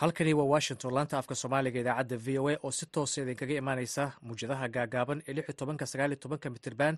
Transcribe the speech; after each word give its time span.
halkani 0.00 0.34
waa 0.34 0.44
washington 0.54 0.92
laanta 0.94 1.18
afka 1.20 1.34
soomaaliga 1.40 1.80
idaacadda 1.82 2.16
v 2.26 2.38
o 2.38 2.48
a 2.52 2.56
oo 2.66 2.70
si 2.78 2.86
toosa 2.94 3.18
idinkaga 3.22 3.54
imaaneysa 3.62 4.04
muwjadaha 4.26 4.68
gaagaaban 4.76 5.22
ee 5.28 5.32
lix 5.36 5.44
iyo 5.48 5.54
tobanka 5.60 5.86
sagaal 5.92 6.10
iyo 6.12 6.20
tobanka 6.24 6.50
mitirban 6.54 6.94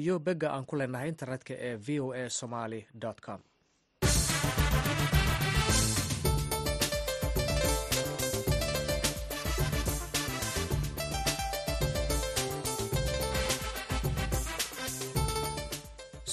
iyo 0.00 0.14
begga 0.26 0.48
aan 0.54 0.64
ku 0.68 0.74
leenahay 0.76 1.08
internetka 1.14 1.54
ee 1.68 1.74
v 1.86 2.00
o 2.00 2.12
a 2.12 2.30
somaly 2.40 2.80
com 3.26 3.40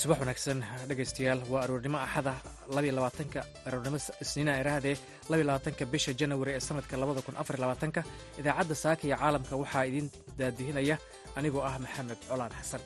subax 0.01 0.19
wanaagsan 0.21 0.59
dhegaystayaal 0.89 1.41
waa 1.51 1.61
aroornimo 1.65 1.97
axada 2.05 2.33
labaatanka 2.97 3.39
aroornimo 3.67 3.97
isniina 4.23 4.53
irahdee 4.61 4.95
labaatanka 5.49 5.83
bisha 5.93 6.11
janawari 6.19 6.51
ee 6.57 6.59
sanadka 6.67 6.95
labada 7.01 7.21
kun 7.25 7.35
afar 7.41 7.55
labaatanka 7.63 8.01
idaacadda 8.39 8.75
saaka 8.83 9.01
iyo 9.07 9.17
caalamka 9.21 9.53
waxaa 9.61 9.83
idiin 9.89 10.07
daadihinaya 10.39 10.95
anigoo 11.37 11.63
ah 11.69 11.75
maxamed 11.85 12.19
colaan 12.29 12.51
xasan 12.59 12.81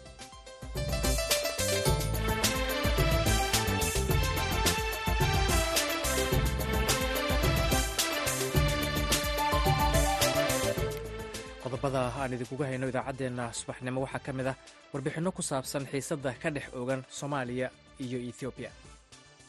qodobada 11.82 12.12
aan 12.22 12.34
idinkuga 12.36 12.66
hayno 12.70 12.88
idaacaddeenna 12.92 13.46
subaxnimo. 13.60 14.00
Waxaa 14.06 14.20
ka 14.26 14.32
mid 14.34 14.48
ah 14.48 14.56
warbixinno 14.94 15.32
ku 15.32 15.42
saabsan 15.42 15.86
xiisadda 15.92 16.32
ka 16.42 16.50
dhex 16.56 16.66
ogan 16.80 17.02
soomaaliya 17.10 17.68
iyo 18.00 18.18
ethoobiya 18.30 18.70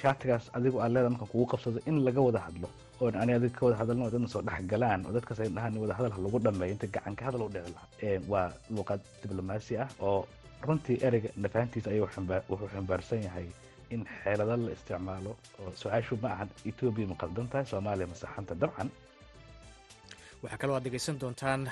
shaatigaas 0.03 0.45
adigu 0.57 0.79
aad 0.83 0.93
leeda 0.95 1.11
markan 1.11 1.29
kugu 1.33 1.47
qabsado 1.53 1.79
in 1.87 1.97
laga 2.07 2.21
wada 2.27 2.41
hadlo 2.47 2.69
oon 3.01 3.15
ani 3.23 3.33
adiga 3.39 3.55
ka 3.59 3.63
wada 3.67 3.77
hadalno 3.81 4.11
dadna 4.15 4.29
soo 4.35 4.43
dhex 4.49 4.61
galaan 4.73 5.01
oo 5.07 5.13
dadkaas 5.17 5.41
ay 5.45 5.49
dhahaan 5.57 5.75
wada 5.83 5.95
hadal 5.99 6.13
lagu 6.25 6.39
dhameeyo 6.45 6.73
inta 6.75 6.87
gacanka 6.95 7.23
hadal 7.29 7.43
u 7.47 7.49
dhici 7.55 7.71
lahaa. 7.75 8.19
Waa 8.33 8.49
luuqad 8.75 9.01
diblomaasi 9.23 9.73
ah 9.85 9.89
oo 10.01 10.27
runtii 10.67 10.99
ereyga 11.07 11.29
nafahantiisa 11.43 11.89
ayuu 11.91 12.07
wuxuu 12.51 12.69
xambaarsan 12.75 13.21
yahay 13.27 13.47
in 13.95 14.01
xeelado 14.23 14.57
la 14.57 14.73
isticmaalo 14.77 15.33
oo 15.61 15.71
su'aashu 15.81 16.15
ma 16.23 16.29
ahan 16.35 16.49
etoobiya 16.71 17.07
ma 17.13 17.17
qaldan 17.23 17.47
tahay 17.53 17.67
soomaaliya 17.73 18.07
ma 18.13 18.17
saxanta 18.23 18.55
dabcan. 18.63 18.89
Waxaa 20.43 20.59
kaloo 20.63 20.75
aad 20.77 20.85
dhegaysan 20.87 21.17
doontaan 21.23 21.63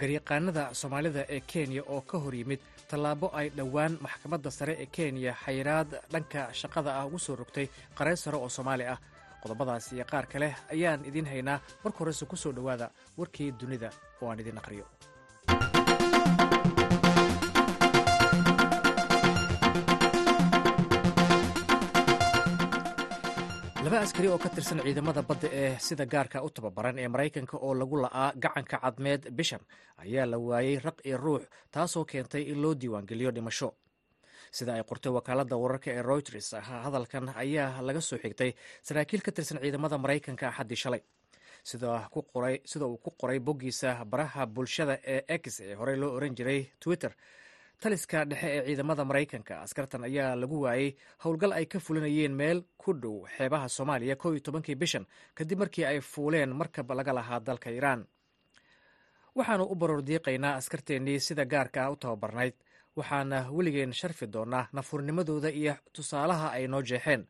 garyaqaanada 0.00 0.64
soomaalida 0.80 1.22
ee 1.28 1.40
kenya 1.40 1.82
oo 1.94 2.00
ka 2.00 2.18
hor 2.18 2.34
yimid 2.34 2.60
tallaabo 2.90 3.30
ay 3.38 3.48
dhowaan 3.58 3.98
maxkamadda 4.04 4.50
sare 4.50 4.74
ee 4.82 4.86
kenya 4.96 5.32
xayiraad 5.44 5.90
dhanka 6.12 6.40
shaqada 6.60 6.90
ah 7.00 7.06
ugu 7.06 7.18
soo 7.18 7.36
rogtay 7.36 7.66
qareen 7.98 8.16
sare 8.16 8.36
oo 8.36 8.48
soomaali 8.48 8.84
ah. 8.94 8.98
Qodobadaas 9.42 9.92
iyo 9.92 10.04
qaar 10.04 10.26
kale 10.32 10.48
ayaan 10.74 11.04
idiin 11.04 11.26
haynaa 11.26 11.58
marka 11.84 11.98
horese 11.98 12.24
ku 12.30 12.36
soo 12.36 12.52
dhowaada 12.52 12.90
warkii 13.18 13.50
dunida 13.60 13.90
oo 14.22 14.30
aan 14.30 14.40
idiin 14.40 14.58
aqhriyo 14.58 14.86
laba 23.92 24.04
askari 24.04 24.28
oo 24.32 24.38
ka 24.38 24.48
tirsan 24.48 24.80
ciidamada 24.84 25.22
badda 25.22 25.48
ee 25.52 25.76
sida 25.86 26.04
gaarka 26.06 26.38
u 26.42 26.48
tababaran 26.50 26.98
ee 26.98 27.08
maraykanka 27.08 27.56
oo 27.66 27.74
lagu 27.80 27.96
la'aa 28.04 28.32
gacanka 28.42 28.76
cadmeed 28.84 29.22
bishan 29.38 29.60
ayaa 30.04 30.26
la 30.32 30.38
waayey 30.38 30.78
raq 30.86 30.98
iyo 31.04 31.16
ruux 31.24 31.42
taasoo 31.74 32.04
keentay 32.04 32.42
in 32.52 32.62
loo 32.62 32.74
diiwaangeliyo 32.74 33.30
dhimasho. 33.36 33.68
Sida 34.56 34.74
ay 34.74 34.82
qortay 34.90 35.12
wakaaladda 35.12 35.56
wararka 35.56 35.90
ee 35.92 36.02
routers 36.02 36.48
hadalkan 36.84 37.28
ayaa 37.36 37.82
laga 37.82 38.00
soo 38.00 38.18
xigtay 38.18 38.50
saraakiil 38.82 39.22
ka 39.22 39.32
tirsan 39.32 39.58
ciidamada 39.60 39.98
maraykanka 39.98 40.48
axaddii 40.48 40.76
shalay. 40.82 41.02
Sida 41.64 41.88
uu 42.86 42.96
ku 43.04 43.10
qoray 43.20 43.38
boggiisa 43.40 44.04
baraha 44.04 44.46
bulshada 44.46 44.98
ee 45.04 45.22
x 45.40 45.60
ee 45.60 45.74
horey 45.74 45.96
loo 45.96 46.14
oran 46.16 46.34
jiray 46.34 46.60
twitter 46.80 47.12
taliska 47.82 48.18
dhexe 48.30 48.48
ee 48.56 48.62
ciidamada 48.66 49.04
maraykanka. 49.10 49.54
Askartan 49.64 50.04
ayaa 50.08 50.36
lagu 50.40 50.56
waayey 50.64 50.88
howlgal 51.24 51.52
ay 51.58 51.66
ka 51.72 51.78
fulinayeen 51.86 52.34
meel 52.40 52.58
ku 52.82 52.90
dhow 53.02 53.16
xeebaha 53.36 53.68
soomaaliya 53.76 54.16
ko 54.16 54.26
iyo 54.32 54.40
tobankii 54.46 54.74
bishan 54.82 55.04
kadib 55.34 55.58
markii 55.62 55.84
ay 55.90 56.00
fuuleen 56.00 56.50
markab 56.60 56.90
laga 56.98 57.12
lahaa 57.18 57.40
dalka 57.40 57.70
iiraan. 57.70 58.06
Waxaanu 59.36 59.64
u 59.72 59.74
baroor 59.74 60.02
diiqaynaa 60.08 60.54
askarteennii 60.60 61.20
sida 61.20 61.44
gaarka 61.44 61.84
ah 61.86 61.90
u 61.92 61.96
tababarnayd. 61.96 62.54
Waxaana 62.96 63.38
weligeen 63.56 63.92
sharfi 63.92 64.26
doonnaa 64.32 64.68
nafuurnimadooda 64.72 65.48
iyo 65.50 65.74
tusaalaha 65.92 66.48
ay 66.56 66.66
noo 66.68 66.82
jeexeen. 66.82 67.26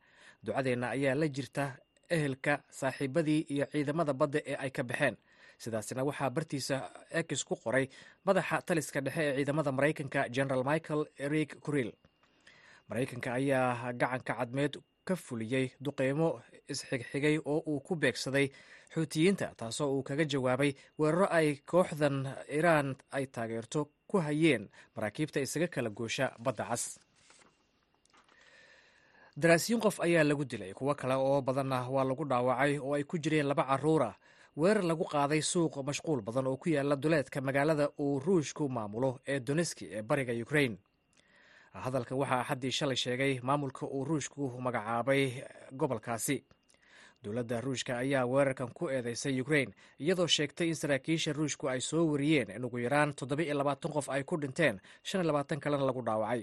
Ducadeenna 0.46 0.88
ayaa 0.90 1.14
la 1.14 1.28
jirta 1.28 1.64
ehelka 2.10 2.54
saaxiibadii 2.70 3.40
iyo 3.54 3.66
ciidamada 3.72 4.12
badda 4.14 4.38
ee 4.46 4.56
ay 4.64 4.70
ka 4.70 4.82
baxeen 4.82 5.16
sidaasina 5.58 6.04
waxaa 6.04 6.30
bartiisa 6.30 6.76
ex 7.10 7.44
ku 7.44 7.56
qoray 7.56 7.88
madaxa 8.26 8.62
taliska 8.62 9.00
dhexe 9.00 9.22
ee 9.28 9.34
ciidamada 9.36 9.72
maraykanka 9.72 10.28
general 10.28 10.64
michael 10.64 11.02
erik 11.18 11.60
kuril. 11.60 11.90
Maraykanka 12.88 13.32
ayaa 13.34 13.92
gacanka 13.92 14.34
cadmeed 14.38 14.74
ka 15.04 15.16
fuliyey 15.16 15.66
duqeymo 15.84 16.28
isxigxigay 16.68 17.38
oo 17.44 17.58
uu 17.66 17.80
ku 17.80 17.96
beegsaday 17.96 18.46
xuutiyiinta 18.94 19.54
taasoo 19.56 19.88
uu 19.96 20.02
kaga 20.02 20.24
jawaabay 20.24 20.72
weeraro 20.98 21.26
ay 21.30 21.48
kooxdan 21.70 22.16
iiraan 22.56 22.96
ay 23.10 23.26
taageerto 23.26 23.80
ku 24.06 24.18
hayeen 24.20 24.68
maraakiibta 24.96 25.40
isaga 25.40 25.68
kala 25.74 25.90
goosha 25.90 26.26
badda 26.44 26.64
cas. 26.70 26.84
Daraasiyin 29.42 29.80
qof 29.80 29.96
ayaa 30.04 30.24
lagu 30.28 30.44
dilay 30.44 30.72
kuwo 30.76 30.94
kale 30.94 31.14
oo 31.14 31.40
badanna 31.42 31.88
waa 31.94 32.04
lagu 32.04 32.24
dhaawacay 32.30 32.78
oo 32.78 32.94
ay 32.94 33.04
ku 33.04 33.16
jireen 33.18 33.46
laba 33.48 33.64
carruur 33.64 34.02
ah 34.02 34.16
weerar 34.56 34.84
lagu 34.84 35.04
qaaday 35.04 35.40
suuq 35.42 35.76
mashquul 35.88 36.20
badan 36.22 36.46
oo 36.46 36.56
ku 36.56 36.68
yaalla 36.68 36.96
duleedka 36.96 37.40
magaalada 37.40 37.88
uu 37.98 38.20
ruushku 38.20 38.68
maamulo 38.68 39.18
ee 39.26 39.40
doneski 39.40 39.86
ee 39.96 40.02
bariga 40.02 40.32
ukrain 40.44 40.78
hadalkan 41.72 42.18
waxaa 42.18 42.40
axaddii 42.42 42.70
shalay 42.78 42.96
sheegay 42.96 43.40
maamulka 43.42 43.86
uu 43.86 44.04
ruushku 44.04 44.60
magacaabay 44.60 45.22
gobolkaasi. 45.80 46.44
Dowladda 47.24 47.60
ruushka 47.60 47.92
ayaa 47.98 48.26
weerarkan 48.26 48.68
ku 48.74 48.88
eedeysay 48.90 49.40
ukrain 49.40 49.70
iyadoo 50.00 50.26
sheegtay 50.26 50.68
in 50.68 50.74
saraakiisha 50.74 51.32
ruushku 51.32 51.68
ay 51.68 51.80
soo 51.80 52.04
wariyeen 52.12 52.50
in 52.50 52.64
ugu 52.64 52.78
yaraan 52.78 53.14
toddoba 53.14 53.42
iyo 53.42 53.54
labaatan 53.54 53.92
qof 53.92 54.08
ay 54.10 54.22
ku 54.24 54.36
dhinteen 54.36 54.80
shan 55.02 55.20
iyo 55.22 55.26
labaatan 55.30 55.60
kalena 55.60 55.86
lagu 55.86 56.02
dhaawacay 56.02 56.42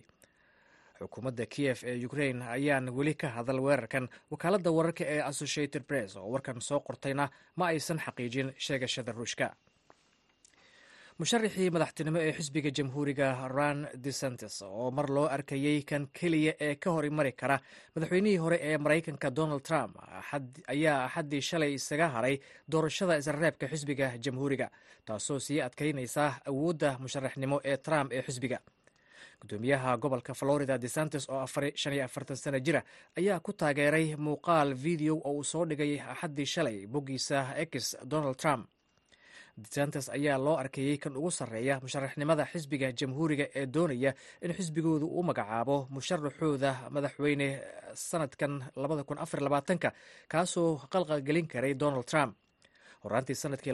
xukuumadda 0.99 1.45
kiyef 1.53 1.83
ee 1.83 2.05
ukrain 2.05 2.41
ayaan 2.41 2.89
weli 2.97 3.13
ka 3.21 3.27
hadal 3.37 3.59
weerarkan 3.65 4.09
wakaaladda 4.31 4.71
wararka 4.77 5.03
ee 5.15 5.21
associated 5.31 5.83
press 5.89 6.15
oo 6.15 6.27
warkan 6.33 6.61
soo 6.69 6.79
qortayna 6.87 7.25
ma 7.59 7.65
aysan 7.71 7.99
xaqiijin 8.05 8.53
sheegashada 8.65 9.11
ruushka. 9.19 9.47
Musharaxii 11.19 11.69
madaxtinimo 11.75 12.19
ee 12.25 12.31
xisbiga 12.37 12.69
jamhuuriga 12.77 13.27
ran 13.55 13.79
desantes 14.05 14.61
oo 14.61 14.91
mar 14.97 15.07
loo 15.15 15.25
arkayey 15.35 15.81
kan 15.89 16.03
keliya 16.19 16.53
ee 16.67 16.75
ka 16.83 16.89
hor 16.95 17.05
mari 17.17 17.31
kara 17.41 17.57
madaxweynihii 17.95 18.37
hore 18.43 18.57
ee 18.69 18.77
maraykanka 18.77 19.27
donald 19.39 19.61
trump 19.69 19.93
ayaa 20.73 20.99
axaddii 21.07 21.41
shalay 21.49 21.71
isaga 21.79 22.07
haray 22.15 22.35
doorashada 22.71 23.17
isreebka 23.21 23.65
xisbiga 23.73 24.07
jamhuuriga 24.25 24.67
taasoo 25.07 25.39
sii 25.39 25.59
adkaynaysa 25.67 26.25
awoodda 26.51 26.89
musharaxnimo 27.03 27.57
ee 27.71 27.77
trump 27.87 28.09
ee 28.17 28.21
xisbiga 28.27 28.59
gudoomiyaha 29.41 29.97
gobolka 29.97 30.33
florida 30.33 30.77
oo 31.29 31.39
shan 31.81 31.93
iyo 31.93 32.03
afartan 32.05 32.37
sano 32.37 32.59
jira 32.59 32.81
ayaa 33.19 33.39
ku 33.39 33.51
taageeray 33.53 34.15
muuqaal 34.15 34.73
video 34.73 35.15
oo 35.15 35.33
uu 35.39 35.43
soo 35.43 35.65
dhigay 35.65 35.99
axaddii 35.99 36.45
shalay 36.45 36.87
boggiisa 36.87 37.55
ex 37.63 37.95
donald 38.11 38.35
trump. 38.37 38.67
Desantes 39.59 40.07
ayaa 40.09 40.37
loo 40.45 40.55
arkayey 40.61 40.97
kan 41.03 41.17
ugu 41.19 41.31
sarreeya 41.31 41.79
musharaxnimada 41.83 42.45
xisbiga 42.51 42.91
jamhuuriga 42.99 43.45
ee 43.59 43.65
doonaya 43.75 44.11
in 44.41 44.53
xisbigoodu 44.57 45.07
u 45.07 45.23
magacaabo 45.29 45.77
musharaxooda 45.95 46.71
madaxweyne 46.95 47.47
sanadkan 48.09 48.53
ka 49.83 49.89
kaasoo 50.31 50.69
qalqalgelin 50.93 51.47
karay 51.53 51.73
donald 51.83 52.05
trump 52.11 52.33
horaantii 53.03 53.35
sannadkii 53.41 53.71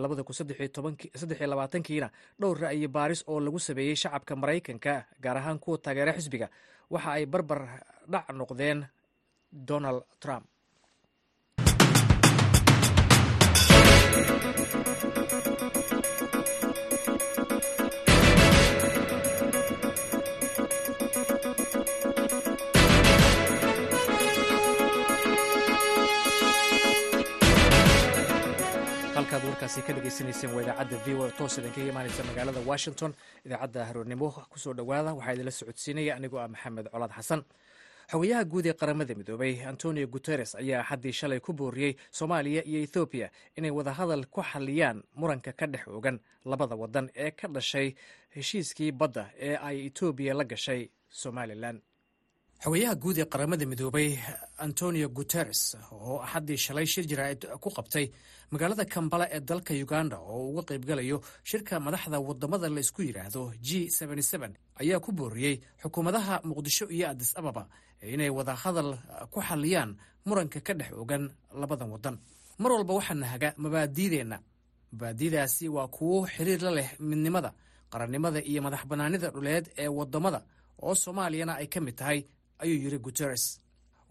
kiina 1.88 2.10
dhowr 2.42 2.58
ra'yi 2.66 2.88
baaris 2.88 3.24
oo 3.28 3.40
lagu 3.46 3.60
sameeyey 3.60 3.96
shacabka 3.96 4.36
maraykanka 4.36 4.94
gaar 5.24 5.38
ahaan 5.38 5.60
kuwa 5.60 5.78
taageera 5.78 6.14
xisbiga. 6.18 6.48
Waxa 6.94 7.12
ay 7.18 7.26
barbar 7.26 7.62
dhac 8.12 8.28
noqdeen 8.40 8.86
donald 9.70 10.04
trump 10.20 10.46
halkaad 29.36 29.50
warkaasi 29.50 29.82
ka 29.82 29.94
dhegaysanayseen 29.94 30.54
waa 30.56 30.62
idaacadda 30.64 30.98
v 31.06 31.14
o 31.20 31.32
toos 31.38 31.58
idinkaga 31.58 31.90
imaanaysa 31.92 32.24
magaalada 32.24 32.60
washington. 32.66 33.14
Idaacadda 33.46 33.86
haroornimo 33.86 34.32
ku 34.32 34.60
soo 34.60 34.74
dhowaada 34.74 35.14
waxaa 35.14 35.34
idinla 35.34 35.52
socodsiinaya 35.52 36.16
anigoo 36.16 36.40
ah 36.40 36.48
maxamed 36.48 36.88
colaad 36.92 37.12
xasan 37.12 37.42
xogayaha 38.12 38.44
guud 38.46 38.66
ee 38.66 38.74
qaramada 38.74 39.16
midoobay 39.16 39.54
antonio 39.66 40.08
guteres 40.08 40.56
ayaa 40.56 40.84
xaddii 40.90 41.12
shalay 41.14 41.40
ku 41.40 41.54
booriyey 41.54 41.96
soomaaliya 42.12 42.64
iyo 42.66 42.80
ethoobiya 42.84 43.30
inay 43.58 43.72
wadahadal 43.72 44.26
ku 44.26 44.42
xalliyaan 44.44 45.04
muranka 45.16 45.52
ka 45.52 45.68
dhex 45.68 45.88
oogan 45.88 46.20
labada 46.46 46.76
waddan 46.76 47.10
ee 47.16 47.32
ka 47.32 47.48
dhashay 47.48 47.96
heshiiskii 48.36 48.92
badda 48.92 49.30
ee 49.40 49.56
ay 49.58 49.86
etoobiya 49.88 50.34
la 50.34 50.44
gashay 50.44 50.90
somalilan 51.10 51.82
xogayaha 52.64 52.96
guud 53.02 53.18
ee 53.22 53.26
qaramada 53.34 53.66
midoobay 53.72 54.10
antonio 54.66 55.08
guteres 55.18 55.62
oo 55.92 56.20
axaddii 56.26 56.58
shalay 56.66 56.86
shir 56.94 57.06
jaraa'id 57.12 57.42
ku 57.64 57.70
qabtay 57.78 58.06
magaalada 58.52 58.86
kambala 58.94 59.26
ee 59.36 59.40
dalka 59.50 59.74
uganda 59.86 60.18
oo 60.20 60.50
uga 60.52 60.62
qaybgalayo 60.70 61.18
shirka 61.50 61.80
madaxda 61.86 62.18
waddamada 62.28 62.68
la 62.70 62.80
isku 62.86 63.02
yidhaahdo 63.08 63.42
g 63.68 63.70
ayaa 64.82 65.00
ku 65.06 65.12
booriyey 65.12 65.56
xukuumadaha 65.84 66.36
muqdisho 66.50 66.86
iyo 66.96 67.06
adis 67.14 67.32
ababa 67.40 67.64
inay 68.14 68.30
wadahadal 68.38 68.90
ku 69.34 69.40
xalliyaan 69.48 69.92
muranka 70.28 70.60
ka 70.68 70.74
dhex 70.80 70.92
ogan 71.02 71.24
labadan 71.62 71.90
wadan 71.94 72.16
mar 72.62 72.72
walba 72.72 72.94
waxaana 72.98 73.26
haga 73.34 73.50
mabaadiideenna 73.64 74.38
mabaadidaasi 74.92 75.66
waa 75.76 75.88
kuwo 75.96 76.26
xiriir 76.34 76.62
la 76.66 76.72
leh 76.78 76.90
midnimada 77.00 77.54
qarannimada 77.92 78.40
iyo 78.42 78.62
madax 78.66 78.84
bannaanida 78.90 79.30
dhuleed 79.36 79.66
ee 79.78 79.88
waddamada 80.00 80.40
oo 80.82 80.96
soomaaliyana 81.04 81.54
ay 81.62 81.68
ka 81.74 81.80
mid 81.82 81.96
tahay 82.00 82.20
ayuu 82.64 82.80
yidhi 82.84 83.00
guteres 83.08 83.44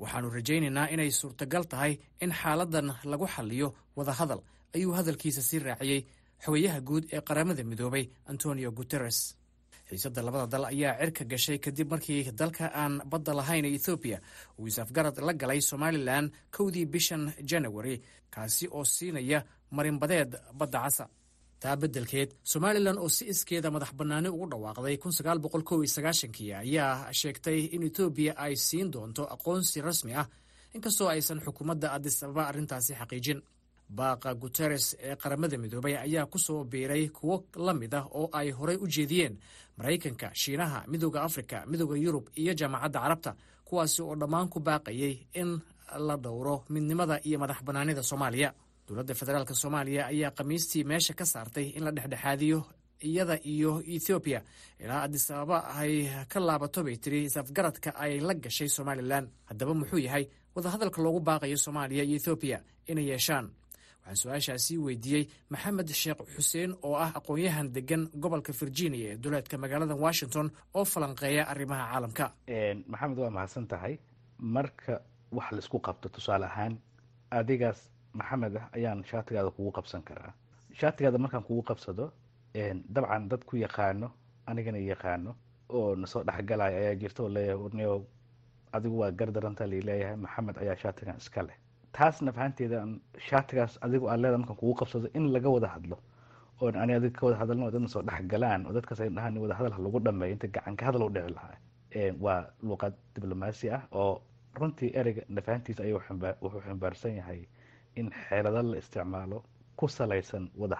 waxaannu 0.02 0.28
rajaynaynaa 0.36 0.86
inay 0.94 1.10
suurtagal 1.20 1.64
tahay 1.72 1.92
in 2.24 2.32
xaaladan 2.40 2.88
lagu 3.12 3.26
xalliyo 3.34 3.68
wadahadal 3.96 4.40
ayuu 4.74 4.92
hadalkiisa 4.98 5.42
sii 5.48 5.58
raaciyey. 5.68 6.00
Xogayaha 6.44 6.80
guud 6.88 7.04
ee 7.14 7.20
qaramada 7.28 7.62
midoobay 7.70 8.04
antonio 8.30 8.70
guteres 8.78 9.18
xiisadda 9.88 10.20
labada 10.26 10.46
dal 10.52 10.64
ayaa 10.72 10.92
cirka 11.00 11.24
gashay 11.32 11.58
kadib 11.64 11.88
markii 11.92 12.20
dalka 12.40 12.64
aan 12.82 12.94
badda 13.10 13.32
lahayn 13.38 13.64
ee 13.68 13.74
ethoobiya 13.78 14.18
uu 14.58 14.66
is-afgarad 14.70 15.16
la 15.26 15.32
galay 15.40 15.60
somalilan 15.70 16.24
kowdii 16.56 16.86
bishan 16.92 17.22
janawari 17.50 17.96
kaasi 18.34 18.64
oo 18.76 18.84
siinaya 18.94 19.38
marinbadeed 19.76 20.30
badda 20.58 20.78
casa 20.84 21.04
taa 21.64 21.76
beddelkeed 21.82 22.30
somalilan 22.52 22.98
oo 23.04 23.08
si 23.16 23.24
iskeeda 23.32 23.68
madax 23.74 23.90
bannaani 23.98 24.28
ugu 24.34 24.46
dhawaaqday 24.52 24.96
ayaa 26.62 27.12
sheegtay 27.20 27.58
in 27.74 27.82
etoobiya 27.88 28.32
ay 28.44 28.54
siin 28.66 28.88
doonto 28.94 29.22
aqoonsi 29.34 29.78
rasmi 29.88 30.12
ah 30.20 30.26
inkastoo 30.76 31.08
aysan 31.12 31.40
xukuumadda 31.44 31.88
adis 31.96 32.16
ababa 32.24 32.42
arrintaasi 32.50 32.92
xaqiijin. 33.00 33.40
Baaqa 33.98 34.30
guteres 34.42 34.86
ee 35.06 35.14
qaramada 35.22 35.56
midoobay 35.62 35.94
ayaa 36.06 36.26
ku 36.32 36.38
soo 36.46 36.64
biiray 36.64 37.04
kuwo 37.16 37.36
la 37.66 37.72
mid 37.80 37.92
ah 37.94 38.04
oo 38.18 38.26
ay 38.38 38.48
horey 38.58 38.76
u 38.76 38.86
jeediyeen 38.94 39.34
maraykanka 39.78 40.28
shiinaha 40.42 40.78
midooda 40.92 41.20
afrika 41.28 41.56
midooda 41.70 41.96
yurub 42.04 42.26
iyo 42.40 42.52
jaamacadda 42.60 42.98
carabta 43.04 43.32
kuwaasi 43.68 44.02
oo 44.02 44.14
dhammaan 44.20 44.48
ku 44.52 44.58
baaqayay 44.68 45.14
in 45.40 45.50
la 46.06 46.16
dhowro 46.24 46.64
midnimada 46.74 47.16
iyo 47.28 47.38
madax 47.42 47.60
bannaanida 47.66 48.02
soomaaliya 48.10 48.50
dowladda 48.88 49.14
federaalk 49.20 49.50
soomaaliya 49.62 50.02
ayaa 50.12 50.30
khamiistii 50.38 50.84
meesha 50.90 51.14
ka 51.14 51.24
saartay 51.32 51.66
in 51.76 51.82
la 51.84 51.90
dhexdhexaadiyo 51.96 52.58
iyada 53.08 53.36
iyo 53.52 53.70
ethoobiya 53.96 54.40
ilaa 54.82 55.02
adis 55.06 55.24
ababa 55.30 55.58
ay 55.80 55.94
ka 56.32 56.38
laabato 56.40 56.80
bay 56.86 56.96
tiri 57.02 57.20
is-afgaradka 57.28 57.90
ay 58.04 58.20
la 58.20 58.34
gashay 58.44 58.68
somalilan 58.76 59.24
haddaba 59.48 59.72
muxuu 59.80 59.98
yahay 60.06 60.24
wadahadalka 60.54 60.98
loogu 61.04 61.20
baaqayo 61.28 61.56
soomaaliya 61.64 62.04
iyo 62.08 62.16
ethoobiya 62.20 62.58
inay 62.90 63.06
yeeshaan. 63.12 63.46
Waxaan 64.04 64.16
su'aashaasi 64.22 64.74
weydiiyey 64.86 65.24
maxamed 65.52 65.88
sheekh 66.02 66.20
xuseen 66.36 66.70
oo 66.86 66.94
ah 67.04 67.10
aqoon-yahan 67.18 67.66
degan 67.76 68.02
gobolka 68.22 68.52
virginia 68.60 69.06
ee 69.12 69.16
duleedka 69.22 69.56
magaalada 69.62 69.94
washington 70.04 70.46
oo 70.78 70.84
falanqeeya 70.92 71.42
arrimaha 71.52 71.84
caalamka. 71.92 72.26
Maxamed 72.92 73.18
waa 73.22 73.30
mahadsan 73.36 73.66
tahay. 73.72 73.94
Marka 74.56 74.94
wax 75.36 75.48
la 75.54 75.58
isku 75.64 75.78
qabto 75.86 76.08
tusaale 76.14 76.46
ahaan 76.50 76.74
adigaas 77.38 77.80
maxamed 78.18 78.56
ah 78.56 78.66
ayaan 78.76 79.04
shaatigaada 79.10 79.50
kugu 79.56 79.70
qabsan 79.78 80.02
karaa. 80.08 80.32
Shaatigaada 80.80 81.18
markaan 81.18 81.42
kugu 81.48 81.62
qabsado 81.70 82.04
dabcan 82.94 83.28
dad 83.30 83.42
ku 83.48 83.56
yaqaano 83.56 84.08
anigana 84.46 84.78
yaqaano 84.78 85.30
oo 85.76 85.94
nasoo 85.96 86.22
dhexgalaya 86.28 86.76
ayaa 86.82 86.94
jirta 87.02 87.22
oo 87.22 87.28
leeyahay 87.36 88.00
adigu 88.76 88.96
waa 89.02 89.10
gardaranta 89.10 89.66
la 89.66 89.78
leeyahay 89.88 90.16
maxamed 90.16 90.56
ayaa 90.62 90.76
shaatigan 90.82 91.16
iska 91.22 91.42
leh. 91.42 91.56
Taasna 91.96 92.32
fahanteeda 92.36 92.78
shaatigaas 93.28 93.78
adigu 93.86 94.06
aa 94.10 94.16
leeda 94.22 94.38
markaan 94.38 94.58
kugu 94.60 94.74
qabsado 94.80 95.06
in 95.18 95.24
laga 95.34 95.48
wada 95.56 95.68
hadlo 95.74 95.96
oo 96.60 96.68
ani 96.82 96.92
adig 96.98 97.12
ka 97.18 97.26
wada 97.26 97.36
hadalno 97.42 97.70
dadna 97.74 97.88
soo 97.94 98.02
dhexgalaan 98.08 98.66
oo 98.66 98.72
dadkaas 98.76 99.00
ay 99.00 99.08
dhahaan 99.16 99.38
wada 99.44 99.54
hadal 99.58 99.72
ha 99.76 99.80
lagu 99.86 99.98
dhameeyo 100.06 100.32
inta 100.36 100.46
gacan 100.54 100.76
ka 100.76 100.84
hadal 100.88 101.02
u 101.02 101.10
dhici 101.16 101.32
lahaa. 101.36 101.56
Waa 102.24 102.40
luuqad 102.66 102.94
diblomaasi 103.14 103.66
ah 103.76 103.82
oo 103.92 104.22
runtii 104.58 104.90
ereyga 104.98 105.22
nafahantiisa 105.28 105.82
ayuu 105.86 106.00
wuxuu 106.42 107.08
yahay 107.20 107.40
in 107.96 108.10
xeelado 108.28 108.62
la 108.62 108.76
isticmaalo 108.82 109.38
ku 109.76 109.88
salaysan 109.88 110.44
wada 110.60 110.76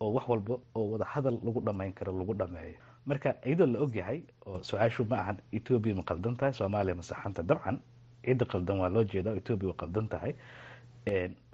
oo 0.00 0.10
wax 0.16 0.24
walba 0.28 0.54
oo 0.74 0.84
wada 0.92 1.06
lagu 1.46 1.60
dhamayn 1.66 1.92
karo 1.98 2.12
lagu 2.20 2.34
dhameeyo 2.34 2.78
marka 3.06 3.28
iyadoo 3.46 3.66
la 3.66 3.78
ogyahay 3.84 4.20
oo 4.46 4.62
su'aashu 4.68 5.04
ma 5.10 5.16
ahan 5.22 5.36
etoobiya 5.52 5.94
ma 5.98 6.02
qaldan 6.10 6.36
tahay 6.36 6.52
soomaaliya 6.52 6.94
ma 6.94 7.02
saxanta. 7.02 7.42
Dabcan 7.42 7.76
cidda 8.24 8.44
qaldan 8.52 8.76
waa 8.82 8.88
loo 8.94 9.04
jeeda 9.12 9.30
etoobiya 9.40 9.68
way 9.70 9.76
qaldan 9.82 10.06
tahay. 10.12 10.32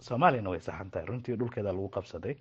Soomaaliyana 0.07 0.51
way 0.51 0.61
saxan 0.61 0.91
runtii 1.09 1.37
dhulkeeda 1.41 1.73
lagu 1.73 1.89
qabsaday. 1.97 2.35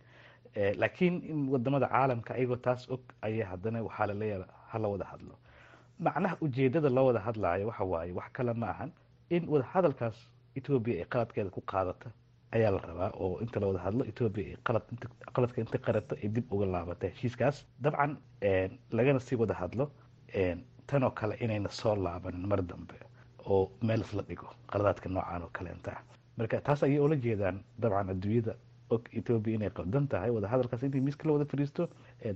Laakiin 0.82 1.16
in 1.32 1.50
waddamada 1.50 1.88
caalamka 1.88 2.34
ayagoo 2.34 2.56
taas 2.66 2.82
og 2.90 3.02
ayaa 3.22 3.50
haddana 3.52 3.84
waxaa 3.84 4.08
laleeyaha 4.08 4.46
hala 4.72 4.88
wada 4.88 5.06
hadlo. 5.12 5.36
Macnaha 6.00 6.38
ujeedada 6.42 6.90
loo 6.90 7.06
wada 7.10 7.20
hadlaayo 7.20 7.68
waxa 7.68 7.84
waaye 7.84 8.12
wax 8.20 8.30
kale 8.34 8.54
ma 8.54 8.68
ahan. 8.74 8.92
In 9.30 9.44
wada 9.50 9.66
etoobiya 10.56 10.96
ay 11.02 11.06
qaladkeeda 11.14 11.50
ku 11.50 11.62
qaadata 11.62 12.12
ayaa 12.56 12.72
la 12.76 12.80
rabaa 12.90 13.12
oo 13.24 13.40
inta 13.44 13.60
la 13.60 13.68
wada 13.68 13.80
hadlo 13.86 14.04
etoobiya 14.12 14.58
qaladka 15.36 15.58
inta 15.62 15.78
qarata 15.86 16.16
ay 16.24 16.30
dib 16.36 16.46
uga 16.54 16.66
laabata 16.66 17.08
heshiiskaas 17.14 17.66
dabcan 17.84 18.12
lagana 18.98 19.20
sii 19.20 19.36
wada 19.42 19.54
hadlo 19.62 19.86
tanoo 20.88 21.12
kale 21.20 21.36
inayna 21.44 21.70
soo 21.70 21.96
laabanin 21.96 22.48
mar 22.52 22.62
dambe 22.62 22.96
oo 23.46 23.72
meel 23.88 24.02
isla 24.02 24.22
dhigo 24.30 24.48
qaladaadka 24.72 25.10
noocan 25.10 25.42
oo 25.46 25.50
kaleenta 25.58 25.92
marka 26.38 26.62
taas 26.62 26.84
ayay 26.84 27.00
oola 27.00 27.16
jeedaan 27.16 27.58
dabcan 27.82 28.10
adduunyada 28.14 28.54
og 28.90 29.02
etoobiya 29.20 29.56
inay 29.58 29.70
qaldan 29.78 30.08
tahay 30.12 30.30
wada 30.36 30.48
hadalkaas 30.54 30.84
intay 30.84 31.02
miiska 31.02 31.28
la 31.28 31.34
wada 31.34 31.46
fadhiisto. 31.46 31.84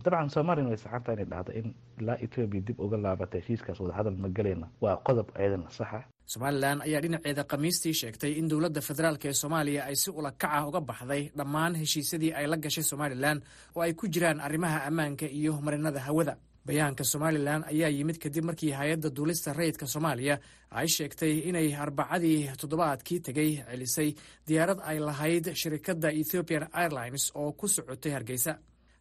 Dabcan 0.06 0.30
soomaaliyana 0.30 0.70
way 0.70 0.78
saxantaha 0.78 1.14
inay 1.18 1.26
dhahdo 1.34 1.52
in 1.60 1.68
ilaa 2.00 2.18
etoobiya 2.26 2.62
dib 2.68 2.78
uga 2.86 2.98
laabata 3.06 3.38
heshiiskaas 3.40 3.80
wada 3.84 3.94
hadal 3.98 4.16
ma 4.24 4.30
galayna. 4.38 4.68
Waa 4.84 4.96
qodob 5.08 5.28
ayadana 5.40 5.70
saxa 5.78 6.00
somalilan 6.26 6.82
ayaa 6.82 7.02
dhinaceeda 7.04 7.44
khamiistii 7.52 7.94
sheegtay 8.02 8.32
in 8.40 8.48
dowladda 8.52 8.82
federaalk 8.82 9.26
ee 9.26 9.34
soomaaliya 9.42 9.82
ay 9.90 9.96
si 9.96 10.10
ula 10.20 10.32
kac 10.32 10.52
ah 10.58 10.68
uga 10.70 10.82
baxday 10.90 11.24
dhammaan 11.38 11.74
heshiisyadii 11.82 12.32
ay 12.40 12.46
la 12.52 12.58
gashay 12.58 12.84
somalilan 12.92 13.38
oo 13.76 13.82
ay 13.86 13.94
ku 13.94 14.08
jiraan 14.08 14.40
arrimaha 14.48 14.80
ammaanka 14.90 15.26
iyo 15.40 15.54
marinada 15.66 16.00
hawada. 16.08 16.36
Bayaanka 16.68 17.04
somalilan 17.04 17.62
ayaa 17.72 17.90
yimid 17.98 18.18
kadib 18.24 18.44
markii 18.50 18.72
hay'adda 18.80 19.10
duulista 19.18 19.54
rayidka 19.54 19.86
soomaaliya 19.94 20.36
ay 20.80 20.88
sheegtay 20.96 21.34
inay 21.50 21.68
arbacadii 21.86 22.40
toddobaadkii 22.62 23.20
tegey 23.26 23.50
celisay 23.70 24.10
diyaarad 24.48 24.80
ay 24.90 24.98
lahayd 25.08 25.46
shirikadda 25.62 26.10
ethiopian 26.22 26.64
airlines 26.82 27.26
oo 27.36 27.52
ku 27.60 27.68
socotay 27.76 28.12
hargeysa 28.16 28.54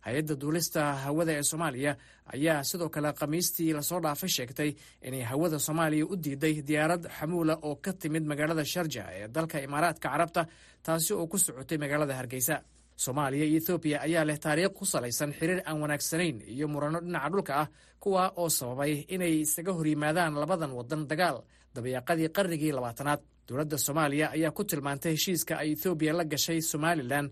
hay'adda 0.06 0.34
duulista 0.42 0.82
hawada 1.04 1.32
ee 1.38 1.42
soomaaliya 1.50 1.92
ayaa 2.34 2.64
sidoo 2.70 2.88
kale 2.94 3.10
khamiistii 3.20 3.70
la 3.78 3.82
soo 3.90 4.00
dhaafay 4.04 4.28
sheegtay 4.36 4.70
inay 5.08 5.22
hawada 5.30 5.58
soomaaliya 5.66 6.04
u 6.06 6.14
diiday 6.24 6.54
diyaarad 6.68 7.02
xamuula 7.18 7.54
oo 7.68 7.74
ka 7.84 7.92
timid 8.02 8.24
magaalada 8.30 8.64
sharja 8.72 9.02
ee 9.18 9.28
dalka 9.36 9.56
imaaraadka 9.66 10.06
carabta 10.12 10.42
taasi 10.86 11.10
oo 11.18 11.26
ku 11.32 11.38
socotay 11.38 11.78
magaalada 11.82 12.14
hargeysa. 12.20 12.56
Soomaaliya 13.04 13.44
iyo 13.48 13.58
ethoobiya 13.60 13.98
ayaa 14.06 14.24
leh 14.28 14.38
taariikh 14.44 14.74
ku 14.78 14.84
salaysan 14.92 15.30
xiriir 15.38 15.60
aan 15.68 15.78
wanaagsanayn 15.82 16.36
iyo 16.54 16.66
muranno 16.72 17.00
dhinaca 17.04 17.28
dhulka 17.32 17.52
ah 17.62 17.66
kuwa 18.02 18.24
oo 18.40 18.48
sababay 18.58 18.92
inay 19.14 19.34
isaga 19.44 19.72
hor 19.76 19.86
yimaadaan 19.92 20.34
labadan 20.42 20.70
wadan 20.78 21.02
dagaal 21.10 21.38
dabayaaqadii 21.74 22.28
qarnigii 22.36 22.72
labaatanaad. 22.78 23.20
Dowladda 23.48 23.78
soomaaliya 23.86 24.26
ayaa 24.36 24.50
ku 24.56 24.62
tilmaantay 24.70 25.12
heshiiska 25.16 25.54
ay 25.62 25.70
ethoobiya 25.74 26.12
la 26.18 26.24
gashay 26.32 26.60
somalilan 26.72 27.26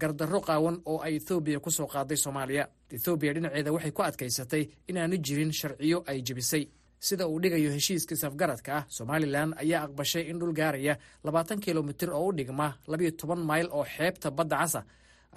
gardarro 0.00 0.40
qaawan 0.40 0.76
oo 0.90 0.98
ay 1.06 1.16
ethoobiya 1.20 1.60
ku 1.60 1.70
soo 1.70 1.86
qaaday 1.86 2.16
soomaaliya. 2.16 2.64
Ethoobiya 2.90 3.32
dhinaceeda 3.34 3.72
waxay 3.72 3.92
ku 3.92 4.02
adkaysatay 4.02 4.62
inaanu 4.88 5.16
jirin 5.26 5.52
sharciyo 5.52 5.98
ay 6.06 6.22
jebisay. 6.26 6.64
Sida 7.06 7.26
uu 7.28 7.40
dhigayo 7.42 7.70
heshiiska 7.74 8.14
isafgaradka 8.14 8.70
ah 8.78 8.84
somalilan 8.88 9.54
ayaa 9.62 9.82
aqbashay 9.86 10.24
in 10.30 10.38
dhul 10.38 10.52
gaaraya 10.54 10.94
labaatan 11.24 11.58
kilomitir 11.60 12.10
oo 12.10 12.28
u 12.28 12.32
dhigma 12.32 12.68
labayo 12.86 13.10
toban 13.10 13.40
mayl 13.48 13.66
oo 13.72 13.84
xeebta 13.84 14.30
badda 14.30 14.56
casa 14.62 14.80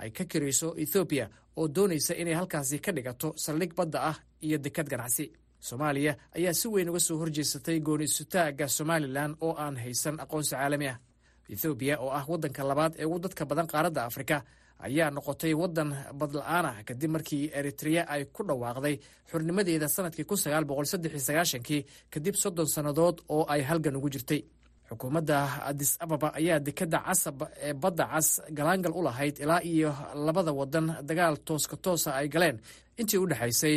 ay 0.01 0.09
ka 0.11 0.23
kirayso 0.29 0.75
ethoobiya 0.77 1.25
oo 1.57 1.65
doonaysa 1.67 2.13
inay 2.21 2.33
halkaasi 2.39 2.77
ka 2.85 2.91
dhigato 2.91 3.33
saldhig 3.43 3.73
badda 3.75 3.99
ah 4.11 4.17
iyo 4.45 4.57
dekad 4.57 4.87
ganacsi. 4.89 5.25
Soomaaliya 5.59 6.13
ayaa 6.37 6.53
si 6.53 6.67
weyn 6.67 6.89
uga 6.89 6.99
soo 6.99 7.17
horjeesatay 7.17 7.79
gooni 7.81 8.03
isutaagga 8.05 8.67
somalilan 8.67 9.31
oo 9.41 9.53
aan 9.57 9.75
haysan 9.81 10.19
aqoonsi 10.21 10.53
caalami 10.55 10.87
ah 10.93 10.97
ethoobiya 11.53 11.95
oo 12.03 12.09
ah 12.19 12.25
waddanka 12.31 12.61
labaad 12.69 12.93
ee 13.01 13.05
ugu 13.05 13.19
dadka 13.25 13.43
badan 13.49 13.67
qaaradda 13.71 14.01
afrika 14.09 14.37
ayaa 14.87 15.09
noqotay 15.15 15.53
waddan 15.61 15.89
badla-aan 16.19 16.65
ah 16.71 16.75
kadib 16.87 17.09
markii 17.15 17.43
eritrea 17.59 18.01
ay 18.13 18.21
ku 18.35 18.41
dhawaaqday 18.49 18.95
xurnimadeeda 19.31 19.87
sannadkii 19.95 20.25
kii 21.67 21.81
kadib 22.13 22.35
soddon 22.43 22.67
sannadood 22.75 23.17
oo 23.35 23.43
ay 23.53 23.61
halgan 23.69 23.95
ugu 23.99 24.09
jirtay. 24.15 24.41
Xukuumadda 24.89 25.37
adis 25.69 25.91
ababa 26.03 26.27
ayaa 26.39 26.59
dekadda 26.67 26.99
casab 27.07 27.37
ee 27.67 27.73
badda 27.83 28.05
cas 28.11 28.27
galaangal 28.57 28.93
u 28.93 29.01
lahayd 29.07 29.35
ilaa 29.43 29.61
iyo 29.71 29.89
labada 30.25 30.51
wadan 30.59 30.87
dagaal 31.09 31.35
tooska 31.47 31.75
toosa 31.85 32.09
ay 32.19 32.27
galeen. 32.33 32.57
Intii 33.01 33.17
u 33.17 33.25
dhexaysay 33.31 33.75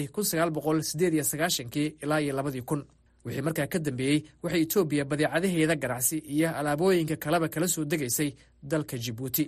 ilaa 2.05 2.21
iyo 2.25 2.33
labadii 2.39 2.63
kun 2.69 2.81
wixii 3.29 3.43
markaa 3.47 3.67
ka 3.73 3.79
dambeeyey 3.87 4.19
waxay 4.43 4.63
etoobiya 4.67 5.05
badeecadaheeda 5.11 5.75
ganacsi 5.83 6.17
iyo 6.35 6.49
alaabooyinka 6.59 7.17
kaleba 7.25 7.47
kala 7.55 7.69
soo 7.75 7.85
degaysay 7.85 8.31
dalka 8.71 8.97
jibuuti. 9.05 9.45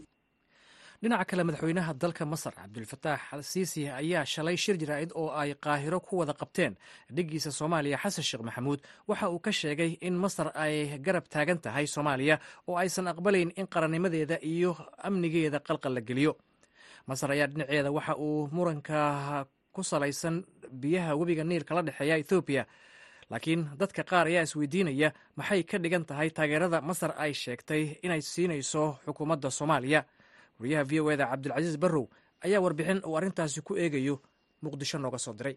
Dhinaca 1.02 1.24
kale 1.30 1.42
madaxweynaha 1.48 1.92
dalka 2.02 2.24
masar 2.32 2.52
cabdulfataax 2.58 3.20
siisi 3.50 3.88
ayaa 4.00 4.24
shalay 4.32 4.56
shir 4.64 4.76
jaraa'id 4.82 5.10
oo 5.16 5.30
ay 5.42 5.54
qaahiro 5.64 5.98
ku 6.06 6.18
wada 6.20 6.34
qabteen 6.40 6.74
dhiggiisa 7.16 7.50
soomaaliya. 7.58 7.96
Xasan 8.02 8.24
sheekh 8.28 8.42
maxamuud 8.48 8.80
waxa 9.08 9.26
uu 9.32 9.38
ka 9.40 9.50
sheegay 9.60 9.96
in 10.06 10.14
masar 10.24 10.52
ay 10.64 10.98
garab 11.06 11.24
taagan 11.32 11.58
tahay 11.64 11.86
soomaaliya 11.94 12.36
oo 12.68 12.76
aysan 12.76 13.08
aqbalayn 13.12 13.50
in 13.56 13.66
qarannimadeeda 13.74 14.36
iyo 14.52 14.76
amnigeeda 15.08 15.58
qalqal 15.68 15.94
la 15.96 16.00
geliyo. 16.08 16.32
Masar 17.08 17.30
ayaa 17.32 17.46
dhinaceeda 17.52 17.90
waxa 17.96 18.14
uu 18.26 18.48
muranka 18.52 19.46
ku 19.72 19.80
salaysan 19.82 20.44
biyaha 20.82 21.16
webiga 21.16 21.44
niil 21.48 21.64
kala 21.68 21.80
dhexeeya 21.86 22.14
ethoobiya 22.22 22.62
laakiin 23.30 23.66
dadka 23.78 24.02
qaar 24.04 24.26
ayaa 24.26 24.42
isweydiinaya 24.48 25.12
maxay 25.36 25.62
ka 25.62 25.78
dhigan 25.78 26.04
tahay 26.04 26.30
taageerada 26.30 26.80
masar 26.80 27.14
ay 27.18 27.32
sheegtay 27.34 27.96
inay 28.02 28.20
siinayso 28.22 28.98
xukuumadda 29.06 29.50
soomaaliya. 29.50 30.04
Wariyaha 30.60 30.84
v 30.84 31.00
o 31.00 31.10
eda 31.10 31.26
cabdulcasiis 31.30 31.76
barrow 31.78 32.06
ayaa 32.44 32.60
warbixin 32.60 33.00
uu 33.06 33.16
arrintaasi 33.16 33.62
ku 33.62 33.76
eegayo 33.76 34.20
muqdisho 34.62 34.98
nooga 34.98 35.18
soo 35.18 35.32
diray. 35.32 35.56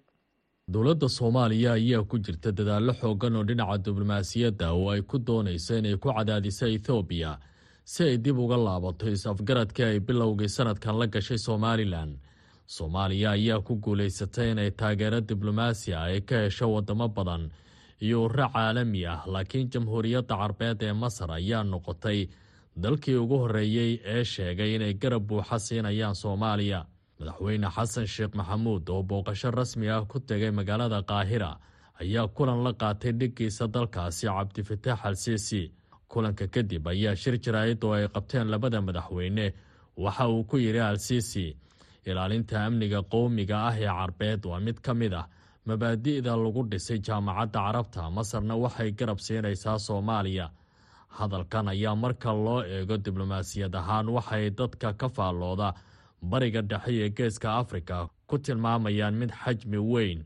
Dowladda 0.68 1.10
soomaaliya 1.10 1.74
ayaa 1.74 2.04
ku 2.08 2.20
jirta 2.20 2.52
dadaallo 2.52 2.94
xooggan 2.94 3.36
oo 3.36 3.44
dhinaca 3.44 3.78
diblomaasiyadda 3.84 4.72
oo 4.74 4.90
ay 4.94 5.02
ku 5.02 5.18
doonayso 5.20 5.78
inay 5.78 5.98
ku 5.98 6.08
cadaadiso 6.14 6.66
ethoobiya 6.68 7.40
si 7.84 8.04
ay 8.04 8.18
dib 8.18 8.38
uga 8.40 8.56
laabato 8.58 9.10
is-afgaradkii 9.12 9.84
ay 9.84 10.00
bilowgii 10.00 10.48
sanadkan 10.50 10.96
la 11.00 11.08
gashay 11.08 11.38
somalilan 11.38 12.16
soomaaliya 12.66 13.32
ayaa 13.32 13.60
ku 13.62 13.76
guulaysatay 13.76 14.52
inay 14.52 14.72
taageero 14.72 15.22
diblomaasi 15.22 15.94
ah 15.94 16.04
ay 16.10 16.22
ka 16.22 16.36
hesho 16.46 16.68
waddamo 16.74 17.08
badan 17.08 17.50
iyo 18.02 18.24
urro 18.26 18.48
caalami 18.54 19.06
ah 19.06 19.24
laakiin 19.28 19.70
jamhuuriyadda 19.70 20.36
carbeed 20.38 20.82
ee 20.84 20.94
masar 20.94 21.32
ayaa 21.32 21.64
noqotay 21.64 22.28
dalkii 22.84 23.16
ugu 23.16 23.38
horreeyey 23.44 24.00
ee 24.06 24.24
sheegay 24.24 24.76
inay 24.76 24.94
garab 24.94 25.28
buuxa 25.28 25.60
siinayaan 25.60 26.16
soomaaliya. 26.16 26.86
Madaxweyne 27.20 27.70
xasan 27.76 28.08
sheekh 28.08 28.34
maxamuud 28.36 28.90
oo 28.90 29.04
booqasho 29.04 29.52
rasmi 29.52 29.90
ah 29.90 30.02
ku 30.06 30.20
tegay 30.20 30.52
magaalada 30.52 31.02
qaahira 31.10 31.52
ayaa 32.02 32.28
kulan 32.28 32.64
la 32.64 32.72
qaatay 32.74 33.12
dhiggiisa 33.20 33.68
dalkaasi 33.74 34.26
cabdifataax 34.28 35.00
al 35.06 35.16
siisi 35.16 35.72
kulanka 36.12 36.48
kadib 36.48 36.88
ayaa 36.88 37.16
shir 37.16 37.36
jaraa'id 37.44 37.84
oo 37.84 37.94
ay 37.94 38.08
qabteen 38.08 38.48
labada 38.50 38.82
madaxweyne 38.82 39.54
waxa 39.98 40.26
uu 40.30 40.44
ku 40.44 40.58
yidhi 40.58 40.80
al 40.80 40.98
siisi 40.98 41.46
ilaalinta 42.06 42.56
amniga 42.66 43.00
qowmiga 43.14 43.58
ah 43.70 43.76
ee 43.84 43.88
carbeed 44.00 44.42
waa 44.46 44.60
mid 44.60 44.78
ka 44.86 44.94
mid 44.94 45.14
ah 45.22 45.26
mabaadi'da 45.68 46.34
lagu 46.44 46.62
dhisay 46.72 47.00
jaamacadda 47.08 47.60
carabta. 47.66 48.02
Masarna 48.18 48.56
waxay 48.64 48.92
garab 49.00 49.20
siinaysaa 49.26 49.78
soomaaliya. 49.88 50.48
Hadalkan 51.18 51.68
ayaa 51.74 51.96
marka 51.96 52.34
loo 52.46 52.62
eego 52.76 52.98
diblomaasiyad 53.06 53.76
ahaan 53.82 54.08
waxay 54.16 54.50
dadka 54.60 54.94
ka 55.02 55.08
faallooda 55.16 55.74
bariga 56.32 56.62
dhexe 56.72 56.92
ee 57.06 57.10
geeska 57.18 57.50
afrika 57.62 58.08
ku 58.28 58.36
tilmaamayaan 58.46 59.14
mid 59.22 59.32
xajmi 59.42 59.78
weyn 59.94 60.20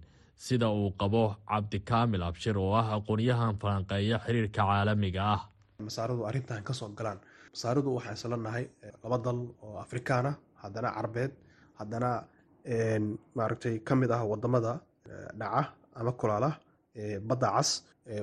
sida 0.46 0.68
uu 0.70 0.92
qabo 1.02 1.24
cabdikaamil 1.50 2.24
abshir 2.30 2.58
oo 2.58 2.72
ah 2.82 2.88
aqoonyahan 2.98 3.56
falanqeeya 3.62 4.18
xiriirka 4.26 4.62
caalamiga 4.68 5.22
ah. 5.36 5.42
Masaaradu 5.90 6.24
arrintan 6.30 6.64
ka 6.68 6.74
soo 6.74 6.90
galaan. 7.00 7.20
Masaaradu 7.54 7.90
waxaan 7.98 8.16
isla 8.18 8.38
nahay 8.38 8.66
laba 9.04 9.18
dal 9.26 9.40
oo 9.66 9.76
afrikaan 9.86 10.26
ah 10.32 10.36
haddana 10.64 10.90
carbeed 10.98 11.32
haddana 11.80 12.12
maaragtay 13.36 13.80
ka 13.88 13.96
mid 13.96 14.12
ah 14.12 14.24
waddamada 14.32 14.74
dhaca 15.40 15.74
ama 15.96 16.12
kulaala 16.12 16.50
badda 17.30 17.48
cas 17.56 17.70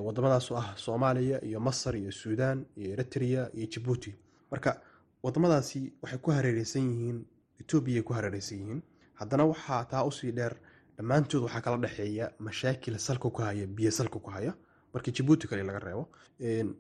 wadamadaasoo 0.07 0.57
ah 0.63 0.69
soomaaliya 0.77 1.39
iyo 1.49 1.61
masar 1.61 1.95
iyo 1.97 2.11
suudaan 2.13 2.59
iyo 2.77 2.89
eritrea 2.95 3.43
iyo 3.57 3.67
jabuuti 3.73 4.15
marka 4.51 4.81
wadamadaasi 5.23 5.81
waxay 6.03 6.19
ku 6.25 6.31
hareereysan 6.37 6.85
yihiin 6.91 7.19
etoobiyaay 7.61 8.03
ku 8.03 8.13
hareereysan 8.13 8.59
yihiin. 8.59 8.83
Haddana 9.21 9.45
waxaa 9.53 9.85
taa 9.91 10.05
u 10.09 10.11
sii 10.13 10.33
dheer 10.33 10.55
dhammaantood 10.97 11.43
waxaa 11.47 11.61
kala 11.65 11.77
dhexeeya 11.85 12.27
mashaakil 12.47 12.99
salka 12.99 13.31
ku 13.31 13.43
haya 13.43 13.67
biyo 13.67 13.91
salka 13.91 14.19
ku 14.19 14.31
haya. 14.31 14.53
Markii 14.95 15.13
jabuuti 15.17 15.49
kale 15.49 15.63
laga 15.63 15.79
reebo. 15.79 16.05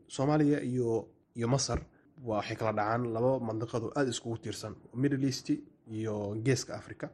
Soomaaliya 0.08 0.58
iyo 0.62 1.08
iyo 1.38 1.48
masar 1.48 1.80
waxay 2.24 2.56
kala 2.56 2.72
dhacaan 2.72 3.02
laba 3.14 3.38
mandiqado 3.40 3.92
aada 3.96 4.10
iskugu 4.10 4.38
tiirsan. 4.38 4.74
Middle 4.94 5.26
east 5.26 5.48
iyo 5.90 6.14
geeska 6.46 6.74
africa 6.80 7.06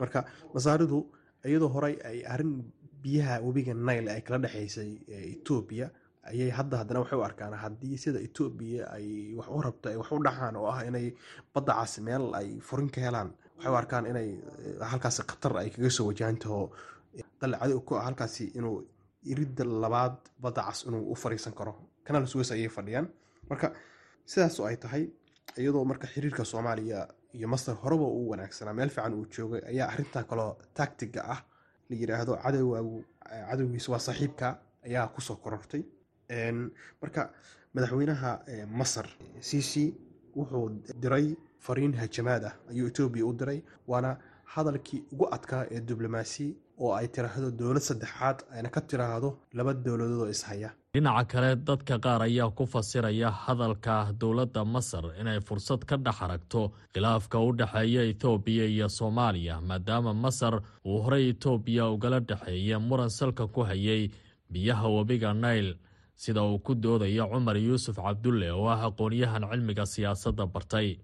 marka 0.00 0.24
masaaridu 0.54 0.98
iyadoo 1.44 1.68
horey 1.74 1.96
ay 2.10 2.18
arrin 2.34 2.52
biyaha 3.02 3.40
webiga 3.46 3.74
nile 3.74 4.10
ay 4.14 4.20
kala 4.26 4.38
dhexeysay 4.44 4.90
etoobiya 5.34 5.86
ayay 6.30 6.50
hadda 6.58 6.76
haddana 6.80 7.00
waxay 7.02 7.18
u 7.18 7.24
arkaan 7.28 7.54
haddii 7.64 7.96
sida 7.98 8.18
etoobiya 8.26 8.84
ay 8.96 9.34
wax 9.38 9.48
u 9.50 9.60
rabto 9.66 9.86
ay 9.92 9.96
wax 10.00 10.08
u 10.12 10.18
dhacaan 10.26 10.56
oo 10.56 10.68
ah 10.70 10.84
inay 10.88 11.06
badda 11.54 11.74
meel 12.06 12.24
ay 12.40 12.48
furin 12.60 12.90
ka 12.94 13.00
helaan. 13.00 13.30
Waxay 13.56 13.72
u 13.72 13.76
arkaan 13.82 14.06
inay 14.06 14.28
halkaasi 14.90 15.22
khatar 15.30 15.52
ay 15.62 15.68
kaga 15.74 15.90
soo 15.90 16.06
wajahantaho 16.10 16.70
dal 17.40 17.54
cadow 17.60 17.80
ku 17.86 17.94
ah 17.98 18.04
halkaasi 18.06 18.44
inuu 18.58 18.76
iridda 19.32 19.64
labaad 19.64 20.14
badda 20.42 20.62
inuu 20.88 21.10
u 21.12 21.14
fariisan 21.14 21.54
karo. 21.58 21.74
Kanaal 22.04 22.26
suweys 22.26 22.50
ayay 22.54 22.68
fadhiyaan. 22.68 23.06
Marka 23.50 23.72
sidaasoo 24.30 24.66
ay 24.70 24.76
tahay 24.76 25.04
iyadoo 25.58 25.84
marka 25.84 26.06
xiriirka 26.06 26.44
soomaaliya 26.44 27.08
iyo 27.36 27.48
masar 27.48 27.74
horeba 27.82 28.06
uu 28.16 28.28
wanaagsanaa 28.32 28.74
meel 28.78 28.90
fiican 28.94 29.14
uu 29.18 29.26
joogay 29.36 29.62
ayaa 29.70 29.88
arrintan 29.92 30.24
kaloo 30.30 30.50
tactiga 30.78 31.20
ah 31.34 31.40
la 31.90 31.94
yiraahdo 32.00 32.32
cadowaagu 32.44 33.04
cadowgiisa 33.50 33.92
waa 33.92 33.98
saaxiibka 34.06 34.46
ayaa 34.86 35.06
ku 35.14 35.20
soo 35.20 35.36
korortay. 35.44 35.82
Marka 37.02 37.22
madaxweynaha 37.74 38.30
masar 38.80 39.06
cici 39.48 39.84
wuxuu 40.36 40.68
diray 41.02 41.26
fariin 41.66 41.94
hajamaad 42.00 42.44
ah 42.50 42.54
ayuu 42.70 42.86
etoobiya 42.90 43.24
u 43.26 43.32
diray 43.40 43.60
waana 43.90 44.10
hadalkii 44.54 45.00
ugu 45.12 45.26
adkaa 45.36 45.64
ee 45.74 45.80
diblomaasi 45.80 46.46
oo 46.82 46.92
ay 46.98 47.08
tiraahdo 47.14 47.50
dowlad 47.60 47.82
saddexaad 47.90 48.38
ayna 48.54 48.68
ka 48.74 48.80
tiraahdo 48.90 49.28
laba 49.58 49.72
dowladood 49.74 50.20
oo 50.24 50.30
ishaya 50.36 50.70
dhinaca 50.94 51.24
kale 51.26 51.56
dadka 51.56 51.96
qaar 51.98 52.20
ayaa 52.22 52.50
ku 52.54 52.66
fasiraya 52.66 53.30
hadalka 53.32 54.12
dowladda 54.20 54.62
masar 54.64 55.04
inay 55.20 55.40
fursad 55.40 55.86
ka 55.88 55.96
dhex 55.96 56.20
aragto 56.20 56.68
khilaafka 56.92 57.38
u 57.40 57.52
dhexeeya 57.56 58.02
etoobiya 58.12 58.64
iyo 58.68 58.88
soomaaliya 58.88 59.56
maadaama 59.68 60.12
masar 60.12 60.60
uu 60.84 60.98
horey 61.04 61.30
etoobiya 61.32 61.88
ugala 61.88 62.20
dhexeeya 62.20 62.76
muran 62.78 63.08
salka 63.08 63.46
ku 63.48 63.64
hayay 63.64 64.10
biyaha 64.52 64.88
webiga 64.96 65.32
nail 65.32 65.76
sida 66.14 66.42
uu 66.44 66.58
ku 66.58 66.74
doodayo 66.74 67.24
cumar 67.32 67.56
yuusuf 67.56 67.96
cabdulle 67.96 68.52
oo 68.52 68.68
ah 68.68 68.84
aqoonyahan 68.92 69.48
cilmiga 69.50 69.86
siyaasadda 69.88 70.44
bartay 70.46 70.98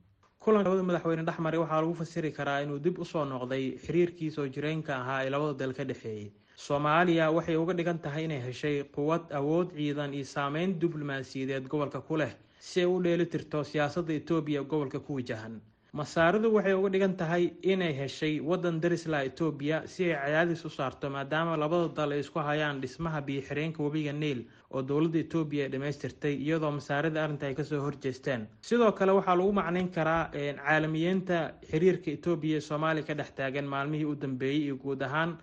kulanka 0.49 0.69
labada 0.71 0.83
madaxweyne 0.91 1.25
dhexmaray 1.29 1.59
waxaa 1.63 1.81
lagu 1.85 1.95
fasiri 2.01 2.31
karaa 2.39 2.61
inuu 2.65 2.79
dib 2.85 2.99
u 3.03 3.05
soo 3.05 3.25
noqday 3.33 3.65
xiriirkii 3.85 4.31
soo 4.37 4.47
jireenka 4.55 4.93
ahaa 5.01 5.21
ee 5.25 5.31
labada 5.35 5.55
dal 5.63 5.73
ka 5.79 5.85
dhexeeyey 5.91 6.29
soomaaliya 6.67 7.27
waxay 7.37 7.57
uga 7.63 7.75
dhigan 7.79 7.99
tahay 8.05 8.25
inay 8.29 8.41
heshay 8.47 8.77
quwad 8.97 9.25
awood 9.41 9.69
ciidan 9.79 10.15
iyo 10.19 10.25
saameyn 10.35 10.71
diblomaasiyadeed 10.85 11.69
gobolka 11.73 12.01
ku 12.09 12.17
leh 12.21 12.33
si 12.69 12.81
ay 12.81 12.87
u 12.95 12.97
dheeli 13.07 13.27
tirto 13.35 13.61
siyaasadda 13.73 14.13
etoobiya 14.21 14.63
gobolka 14.71 14.99
ku 15.07 15.19
wajahan 15.19 15.61
masaaridu 15.93 16.53
waxay 16.53 16.75
uga 16.75 16.89
dhigan 16.91 17.17
tahay 17.17 17.45
inay 17.63 17.93
heshay 17.97 18.41
wadan 18.41 18.81
darisla 18.81 19.25
etoobiya 19.25 19.87
si 19.89 20.05
ay 20.13 20.17
cadaadis 20.21 20.65
u 20.65 20.69
saarto 20.69 21.09
maadaama 21.11 21.57
labada 21.57 21.89
dal 21.97 22.13
ay 22.13 22.21
isku 22.21 22.39
hayaan 22.45 22.81
dhismaha 22.83 23.21
biyo-xireenka 23.25 23.81
webiga 23.83 24.13
niil 24.13 24.45
oo 24.71 24.83
dowladda 24.83 25.19
etoobiya 25.25 25.65
ay 25.65 25.71
dhammaystirtay 25.73 26.35
iyadoo 26.45 26.71
masaarida 26.77 27.25
arrinta 27.25 27.47
ay 27.49 27.55
ka 27.55 27.65
soo 27.65 27.81
horjeesteen. 27.81 28.47
Sidoo 28.61 28.93
kale 28.93 29.13
waxaa 29.17 29.37
lagu 29.41 29.53
macnayn 29.53 29.89
karaa 29.89 30.29
caalamiyeenta 30.33 31.55
xiriirka 31.71 32.11
etoobiya 32.21 32.57
ee 32.61 32.61
soomaaliya 32.69 33.07
ka 33.09 33.15
dhex 33.15 33.31
taagan 33.33 33.65
maalmihii 33.65 34.05
u 34.05 34.15
dambeeyey 34.15 34.61
iyo 34.69 34.77
guud 34.77 35.01
ahaan 35.03 35.39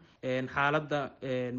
xaaladda 0.54 1.00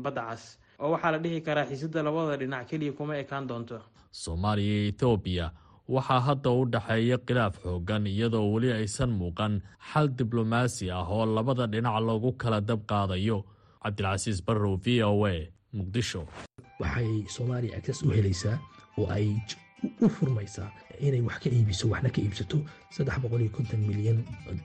badda 0.05 0.23
cas 0.31 0.59
oo 0.78 0.90
waxaa 0.95 1.11
la 1.11 1.19
dhihi 1.19 1.40
karaa 1.43 1.66
xiisada 1.66 2.02
labada 2.07 2.37
dhinac 2.38 2.71
keliya 2.71 2.93
kuma 2.93 3.19
ekaan 3.19 3.49
doonto. 3.50 3.83
Soomaaliya 4.12 4.88
etoobiya 4.95 5.50
waxaa 5.95 6.21
hadda 6.28 6.50
u 6.50 6.64
dhexeeya 6.73 7.19
khilaaf 7.26 7.55
xooggan 7.62 8.07
iyadoo 8.07 8.47
weli 8.55 8.71
aysan 8.73 9.11
muuqan 9.21 9.55
xal 9.90 10.07
diblomaasi 10.19 10.90
ah 10.90 11.07
oo 11.16 11.26
labada 11.37 11.66
dhinac 11.73 11.97
lagu 12.09 12.31
kala 12.40 12.61
dab 12.61 12.81
qaadayo. 12.90 13.38
Cabdilcasiis 13.83 14.43
barrow 14.47 14.75
v 14.85 14.87
o 15.07 15.26
a 15.26 15.35
muqdisho. 15.78 16.23
Waxay 16.81 17.11
soomaaliya 17.35 17.76
agtas 17.78 18.02
u 18.02 18.11
helaysaa 18.11 18.59
oo 18.99 19.07
ay 19.16 19.28
u 20.02 20.09
furmaysaa 20.09 20.71
inay 21.07 21.23
wax 21.28 21.38
ka 21.45 21.49
iibiso 21.55 21.87
waxna 21.93 22.11
ka 22.11 22.21
iibsato 22.21 22.59
saddex 22.95 23.16
boqol 23.23 23.40
iyo 23.47 23.50
konton 23.57 23.81
milyan 23.88 24.19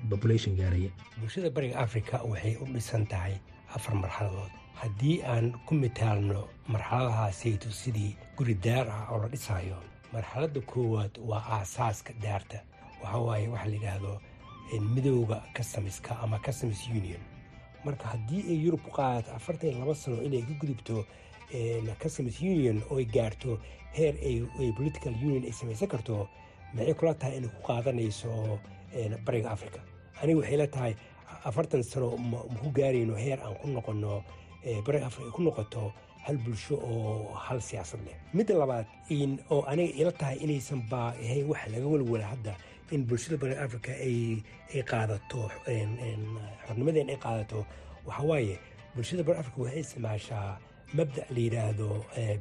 population 0.09 0.55
gaaraya. 0.57 0.89
Bulshada 1.19 1.49
bariga 1.55 1.77
africa 1.85 2.15
waxay 2.31 2.57
u 2.61 2.65
dhisan 2.73 3.05
tahay 3.11 3.37
afar 3.75 3.93
marxaladood. 4.01 4.51
Haddii 4.81 5.21
aan 5.33 5.53
ku 5.69 5.75
mitaalno 5.77 6.49
marxaladahaasayto 6.73 7.69
sidii 7.69 8.15
guri 8.37 8.55
daar 8.65 8.87
ah 8.89 9.03
oo 9.13 9.21
la 9.21 9.27
dhisaayo 9.29 9.77
marxaladda 10.13 10.61
koowaad 10.61 11.17
waa 11.29 11.43
aasaaska 11.57 12.13
daarta. 12.21 12.59
Waxa 13.03 13.17
waaye 13.17 13.47
waxa 13.47 13.67
la 13.69 13.75
yidhaahdo 13.75 14.21
midowga 14.95 15.43
customiska 15.57 16.19
ama 16.23 16.39
customs 16.39 16.87
union. 16.87 17.19
Marka 17.85 18.07
haddii 18.07 18.43
ay 18.49 18.57
yurub 18.65 18.81
ku 18.81 18.91
qaadato 18.91 19.31
afartan 19.35 19.69
iyo 19.69 19.79
laba 19.79 19.95
sano 19.95 20.21
inay 20.23 20.41
ka 20.41 20.53
gudubto 20.61 21.05
customs 22.03 22.41
union 22.41 22.81
oo 22.91 22.97
ay 22.97 23.05
gaarto 23.05 23.59
heer 23.91 24.15
political 24.77 25.13
union 25.13 25.43
ay 25.43 25.51
samaysan 25.51 25.87
karto 25.87 26.29
maxay 26.73 26.93
kula 26.93 27.13
tahay 27.13 27.37
inay 27.37 27.49
ku 27.49 27.61
qaadanayso 27.67 28.59
bariga 29.25 29.51
africa 29.51 29.79
aniga 30.21 30.39
waxay 30.39 30.57
la 30.57 30.67
tahay 30.67 30.93
afartan 31.43 31.83
sano 31.83 32.17
maku 32.17 32.69
gaarayno 32.71 33.15
heer 33.15 33.39
aan 33.43 33.55
ku 33.61 33.67
noqono 33.67 34.23
bariga 34.85 35.05
africa 35.07 35.31
ku 35.31 35.41
noqoto 35.41 35.91
hal 36.25 36.37
bulsho 36.45 36.75
oo 36.75 37.33
hal 37.45 37.59
siyaasad 37.61 38.01
leh. 38.05 38.15
Midda 38.33 38.53
labaad 38.61 38.85
oo 39.53 39.61
aniga 39.71 39.93
ila 40.01 40.11
tahay 40.11 40.37
inaysan 40.45 40.81
baa 40.91 41.09
ahayn 41.23 41.45
wax 41.51 41.61
laga 41.73 41.87
walwala 41.93 42.25
hadda 42.33 42.53
in 42.91 43.01
bulshada 43.07 43.37
bariga 43.41 43.61
africa 43.65 43.91
ay 44.07 44.17
qaadato 44.91 45.41
xornimadeen 46.67 47.09
ay 47.13 47.19
qaadato. 47.25 47.59
Waxa 48.07 48.23
waaye 48.29 48.55
bulshada 48.95 49.23
bariga 49.23 49.39
africa 49.41 49.57
waxay 49.63 49.79
isticmaashaa 49.83 50.57
mabda 50.97 51.21
la 51.33 51.39
yidhaahdo 51.45 51.87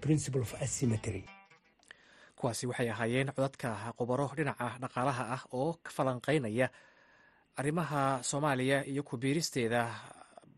principle 0.04 0.40
of 0.46 0.52
asymmetry. 0.62 1.22
Kuwaasi 2.38 2.66
waxay 2.70 2.88
ahaayeen 2.90 3.28
codadka 3.36 3.68
qubaro 3.98 4.26
dhinaca 4.36 4.66
dhaqaalaha 4.82 5.24
ah 5.36 5.42
oo 5.58 5.72
ka 5.84 5.90
falanqeynaya 5.96 6.66
arrimaha 7.60 8.22
soomaaliya 8.30 8.78
iyo 8.90 9.02
kubiiristeeda 9.08 9.80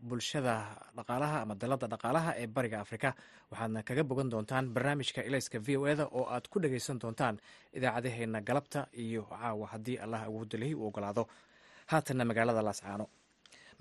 bulshada 0.09 0.55
dhaqaalaha 0.97 1.37
ama 1.43 1.55
dalada 1.61 1.87
dhaqaalaha 1.93 2.31
ee 2.41 2.47
bariga 2.55 2.77
afrika. 2.85 3.09
Waxaadna 3.51 3.79
kaga 3.87 4.03
bogan 4.09 4.29
doontaan 4.33 4.65
barnaamijka 4.75 5.21
ilayska 5.29 5.57
v 5.65 5.77
o 5.77 5.87
eda 5.93 6.05
oo 6.17 6.25
aad 6.35 6.45
ku 6.51 6.57
dhagaysan 6.63 6.97
doontaan 7.03 7.35
idaacadaheena 7.77 8.39
galabta 8.49 8.81
iyo 9.03 9.21
caawa 9.31 9.65
haddii 9.73 9.97
allah 10.03 10.21
awoodalhi 10.29 10.71
uu 10.75 10.87
ogolaado. 10.89 11.23
Haatanna 11.91 12.25
magaalada 12.29 12.61
laascaano 12.67 13.05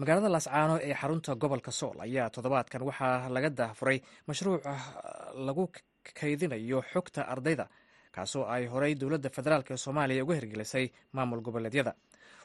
magaalada 0.00 0.29
laascaano 0.35 0.75
ee 0.88 0.95
xarunta 1.00 1.35
gobolka 1.43 1.71
sool 1.81 1.97
ayaa 2.07 2.31
toddobaadkan 2.35 2.83
waxaa 2.88 3.29
laga 3.35 3.50
daafuray 3.59 3.99
mashruuc 4.29 4.62
lagu 5.47 5.64
kaydinayo 6.19 6.79
xogta 6.93 7.23
ardayda 7.33 7.67
kaasoo 8.14 8.45
ay 8.55 8.67
horey 8.73 8.95
dowladda 9.00 9.31
federaalk 9.37 9.69
ee 9.71 9.76
soomaaliya 9.85 10.25
uga 10.25 10.35
hirgelisay 10.38 10.87
maamul 11.17 11.41
goboleedyada. 11.47 11.93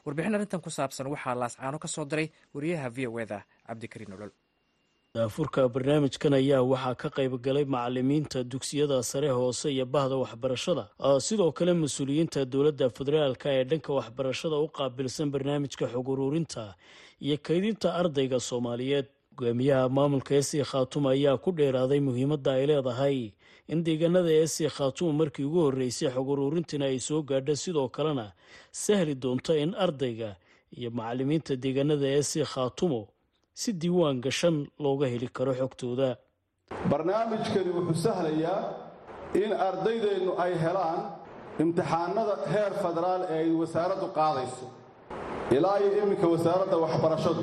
Warbixin 0.06 0.34
arrintan 0.36 0.60
ku 0.64 0.70
saabsan 0.70 1.06
waxaa 1.14 1.34
laascaano 1.42 1.78
ka 1.84 1.88
soo 1.94 2.04
diray 2.10 2.28
wariyaha 2.54 2.88
v 2.96 3.06
o 3.08 3.18
eda 3.24 3.38
cabdikariin 3.68 4.12
olol 4.16 4.30
daafurka 5.14 5.68
barnaamijkan 5.74 6.34
ayaa 6.40 6.62
waxaa 6.72 6.94
ka 7.02 7.08
qayb 7.16 7.34
galay 7.46 7.64
macalimiinta 7.64 8.44
dugsiyada 8.44 9.02
sare 9.02 9.28
hoose 9.38 9.68
iyo 9.72 9.86
bahda 9.86 10.16
waxbarashada. 10.16 10.84
Sidoo 11.26 11.52
kale 11.52 11.72
mas'uuliyiinta 11.72 12.44
dowladda 12.52 12.86
federaalka 12.96 13.48
ee 13.58 13.64
dhanka 13.64 13.90
waxbarashada 13.98 14.56
u 14.64 14.68
qaabilsan 14.78 15.30
barnaamijka 15.34 15.84
xog 15.92 16.08
uruurinta 16.08 16.74
iyo 17.20 17.36
kaydinta 17.46 17.88
ardayga 18.00 18.38
soomaaliyeed. 18.48 19.06
Hogaamiyaha 19.38 19.88
maamulka 19.96 20.34
esi 20.34 20.58
khaatuma 20.70 21.10
ayaa 21.16 21.36
ku 21.38 21.50
dheeraaday 21.58 22.00
muhiimadda 22.00 22.50
ay 22.58 22.66
leedahay 22.70 23.18
in 23.72 23.84
deegaanada 23.86 24.32
esi 24.44 24.66
khaatuma 24.76 25.12
markii 25.20 25.44
ugu 25.48 25.60
horreysay 25.66 26.10
xog 26.14 26.28
uruurintina 26.34 26.84
ay 26.90 26.98
soo 26.98 27.22
gaadha 27.22 27.54
sidoo 27.56 27.88
kalena 27.88 28.26
sahli 28.72 29.14
doonto 29.14 29.54
in 29.64 29.74
ardayga 29.84 30.30
iyo 30.78 30.90
macalimiinta 30.90 31.54
deegaanada 31.64 32.08
esi 32.18 32.42
khaatumo 32.52 33.00
si 33.60 33.70
diiwaan 33.82 34.18
gashan 34.26 34.56
looga 34.84 35.06
heli 35.12 35.28
karo 35.36 35.52
xogtooda. 35.60 36.08
Barnaamijkani 36.90 37.70
wuxuu 37.76 37.98
sahlayaa 38.06 38.60
in 39.42 39.50
ardaydeennu 39.68 40.32
ay 40.44 40.52
helaan 40.64 41.00
imtixaanada 41.62 42.34
heer 42.52 42.72
federaal 42.84 43.22
ee 43.34 43.38
ay 43.44 43.50
wasaaraddu 43.60 44.06
qaadayso. 44.18 44.66
Ilaa 45.56 45.76
iyo 45.82 45.90
iminka 46.02 46.26
wasaaradda 46.34 46.76
waxbarashadu 46.84 47.42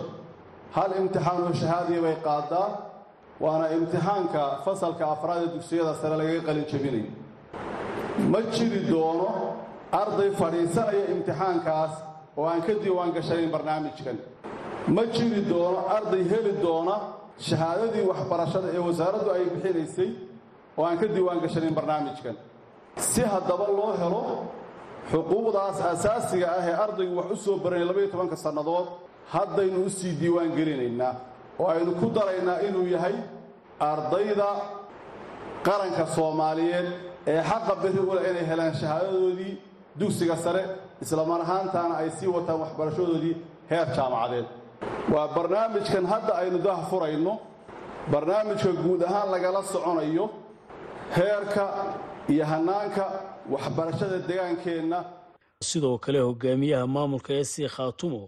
hal 0.78 0.92
imtixaanoo 1.02 1.54
shahaadiya 1.62 2.02
bay 2.06 2.16
qaadaa 2.28 2.68
waana 3.44 3.66
imtixaanka 3.78 4.42
fasalka 4.66 5.04
afraad 5.14 5.42
ee 5.46 5.52
dugsiyada 5.56 5.94
sare 6.02 6.16
lagaga 6.22 6.42
qalin 6.48 6.66
jebinayo 6.72 7.10
ma 8.32 8.40
jiri 8.56 8.80
doono 8.92 9.28
arday 10.02 10.30
fadhiisanaya 10.42 11.04
imtixaankaas 11.16 11.94
oo 12.40 12.46
aan 12.52 12.62
ka 12.68 12.74
diiwaan 12.84 13.12
gashanayn 13.18 13.52
barnaamijkan 13.56 14.18
ma 14.88 15.04
jiri 15.16 15.42
doono 15.50 15.80
arday 15.98 16.24
heli 16.32 16.54
doona 16.64 16.96
shahaadadii 17.48 18.04
waxbarashada 18.12 18.68
ee 18.74 18.82
wasaaraddu 18.88 19.30
ay 19.36 19.44
bixinaysay 19.54 20.10
oo 20.78 20.84
aan 20.86 20.98
ka 20.98 21.08
diiwaan 21.08 21.40
gashanayn 21.46 21.74
barnaamijkan. 21.80 22.36
Si 22.98 23.22
haddaba 23.22 23.66
loo 23.78 23.92
helo 24.02 24.22
xuquuqdaas 25.12 25.78
asaasiga 25.94 26.48
ah 26.58 26.64
ee 26.70 26.74
ardaygu 26.86 27.16
wax 27.20 27.30
u 27.32 27.36
soo 27.46 27.58
baranay 27.64 27.86
labaiyo 27.90 28.08
tobanka 28.14 28.36
sannadood 28.36 28.88
haddaynu 29.34 29.86
u 29.86 29.90
sii 29.90 30.14
diiwaan 30.22 30.52
gelinaynaa 30.58 31.14
oo 31.60 31.68
aynu 31.68 31.92
ku 32.00 32.06
daraynaa 32.18 32.60
inuu 32.68 32.88
yahay 32.96 33.16
ardayda 33.80 34.48
qaranka 35.68 36.06
soomaaliyeed 36.16 36.88
ee 37.28 37.42
xaqa 37.50 37.74
berri 37.82 38.00
ule 38.12 38.22
inay 38.30 38.46
helaan 38.52 38.74
shahaadadoodii 38.82 39.54
dugsiga 40.00 40.36
sare 40.38 40.64
islamar 41.02 41.42
ahaantaana 41.42 41.96
ay 42.02 42.10
sii 42.18 42.28
wataan 42.36 42.60
waxbarashadoodii 42.64 43.36
heer 43.70 43.88
jaamacadeed 43.98 44.46
waa 45.14 45.28
barnaamijkan 45.36 46.06
hadda 46.14 46.34
aynu 46.42 46.58
dah 46.68 46.80
furayno 46.90 47.34
barnaamijka 48.14 48.72
guud 48.84 49.02
ahaan 49.10 49.30
lagala 49.34 49.62
soconayo 49.74 50.26
heerka 51.18 51.64
iyo 52.34 52.46
hannaanka 52.52 53.04
waxbarashada 53.54 54.18
degaankeenna 54.30 55.00
sidoo 55.70 55.98
kale 56.06 56.20
hogaamiyaha 56.28 56.86
maamulka 56.96 57.32
esi 57.42 57.62
khaatumo 57.76 58.22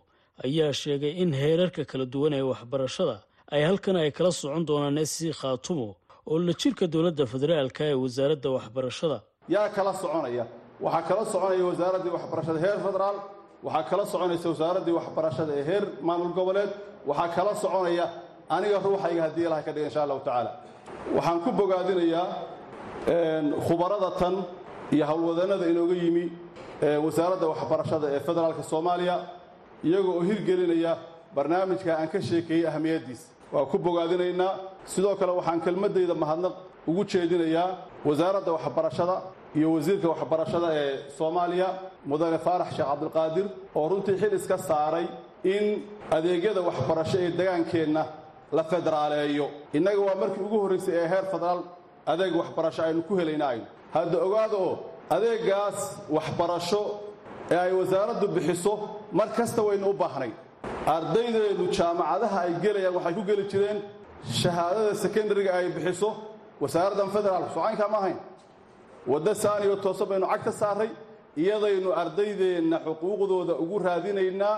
ayaa 0.46 0.74
sheegay 0.82 1.14
in 1.24 1.32
heerarka 1.42 1.82
kala 1.92 2.06
duwan 2.14 2.34
ee 2.40 2.42
waxbarashada 2.52 3.16
ay 3.56 3.62
halkan 3.70 3.96
ay 4.04 4.12
kala 4.18 4.32
socon 4.42 4.64
doonaan 4.70 4.98
esi 5.06 5.28
khaatumo 5.42 5.88
oo 6.32 6.38
la 6.48 6.54
jirka 6.62 6.86
dowladda 6.94 7.26
federaalka 7.34 7.82
ee 7.92 7.94
wasaaradda 8.04 8.50
waxbarashada. 8.58 9.18
Yaa 9.56 9.70
kala 9.76 9.92
soconaya 10.02 10.46
waxaa 10.86 11.04
kala 11.10 11.24
soconaya 11.34 11.64
wasaaraddii 11.72 12.14
waxbarashada 12.18 12.60
heer 12.66 12.80
federaal 12.88 13.18
waxaa 13.64 13.84
kala 13.90 14.06
soconaysa 14.06 14.50
wasaaraddii 14.54 14.92
waxbarashada 15.00 15.54
ee 15.60 15.64
heer 15.70 15.84
maamul 16.02 16.34
goboleed. 16.38 16.70
Waxaa 17.10 17.30
kala 17.36 17.56
soconaya 17.56 18.06
aniga 18.50 18.80
ruuxayga 18.86 19.22
haddii 19.26 19.46
ilahay 19.48 19.64
ka 19.64 19.72
dhiga 19.76 19.88
insha 19.90 20.04
allahu 20.04 20.20
tacaala. 20.26 20.52
Waxaan 21.16 21.40
ku 21.44 21.52
bogaadinayaa 21.52 22.28
khubarada 23.68 24.12
tan 24.20 24.36
iyo 24.92 25.06
howlwadannada 25.06 25.66
inooga 25.72 25.96
yimi 26.04 26.26
wasaaradda 27.06 27.48
waxbarashada 27.48 28.08
ee 28.16 28.20
federaalka 28.20 28.64
soomaaliya. 28.64 29.16
Iyagoo 29.84 30.16
oo 30.18 30.22
hirgelinaya 30.30 30.98
barnaamijka 31.36 31.98
aan 31.98 32.08
ka 32.10 32.22
sheekeeyey 32.22 32.68
ahamiyaddiisa 32.68 33.28
waa 33.54 33.66
ku 33.66 33.78
bogaadinaynaa. 33.78 34.54
Sidoo 34.86 35.16
kale 35.16 35.32
waxaan 35.32 35.62
kelmaddayda 35.62 36.14
mahadnaq 36.16 36.54
ugu 36.88 37.04
jeedinayaa 37.06 37.78
wasaaradda 38.06 38.52
waxbarashada 38.52 39.22
iyo 39.56 39.68
wasiirka 39.76 40.08
waxbarashada 40.14 40.68
ee 40.82 40.92
soomaaliya 41.18 41.68
mudane 42.10 42.38
faarax 42.46 42.70
sheekh 42.76 42.88
cabdilqaadir 42.92 43.46
oo 43.76 43.88
runtii 43.90 44.18
xil 44.22 44.34
iska 44.40 44.58
saaray 44.58 45.06
in 45.44 45.66
adeegyada 46.18 46.62
waxbarasho 46.70 47.18
ee 47.26 47.32
degaankeenna 47.40 48.04
la 48.58 48.64
federaaleeyo 48.64 49.46
innaga 49.78 50.02
waa 50.08 50.16
markii 50.22 50.44
ugu 50.48 50.58
horraysay 50.64 50.96
ee 51.02 51.08
heer 51.14 51.26
federaal 51.34 51.60
adeeg 52.12 52.34
waxbarasho 52.42 52.82
aynu 52.88 53.02
ku 53.08 53.14
helayna 53.20 53.48
hadda 53.96 54.18
ogaada 54.28 54.58
oo 54.66 54.74
adeeggaas 55.16 55.80
waxbarasho 56.18 56.82
ee 57.52 57.58
ay 57.66 57.72
wasaaraddu 57.80 58.28
bixiso 58.36 58.74
mar 59.20 59.28
kasta 59.38 59.62
waynu 59.68 59.90
u 59.90 59.94
baahnay 60.04 60.32
ardaydeennu 60.96 61.66
jaamacadaha 61.78 62.38
ay 62.46 62.54
gelayaan 62.64 62.96
waxay 62.98 63.14
ku 63.18 63.24
geli 63.30 63.44
jireen 63.52 63.80
shahaadada 64.42 64.94
sekondariga 65.04 65.52
ay 65.60 65.68
bixiso 65.76 66.10
wasaaraddan 66.64 67.10
federaalku 67.16 67.50
socaynkaa 67.58 67.90
ma 67.94 67.98
ahayn 68.02 68.18
waddo 69.08 69.34
saaniyo 69.44 69.76
toose 69.84 70.06
baynu 70.10 70.28
cag 70.32 70.44
ka 70.44 70.52
saarray 70.52 70.90
iyadaynu 71.38 71.90
ardaydeenna 72.02 72.78
xuquuqdooda 72.86 73.54
ugu 73.64 73.80
raadinaynaa 73.80 74.58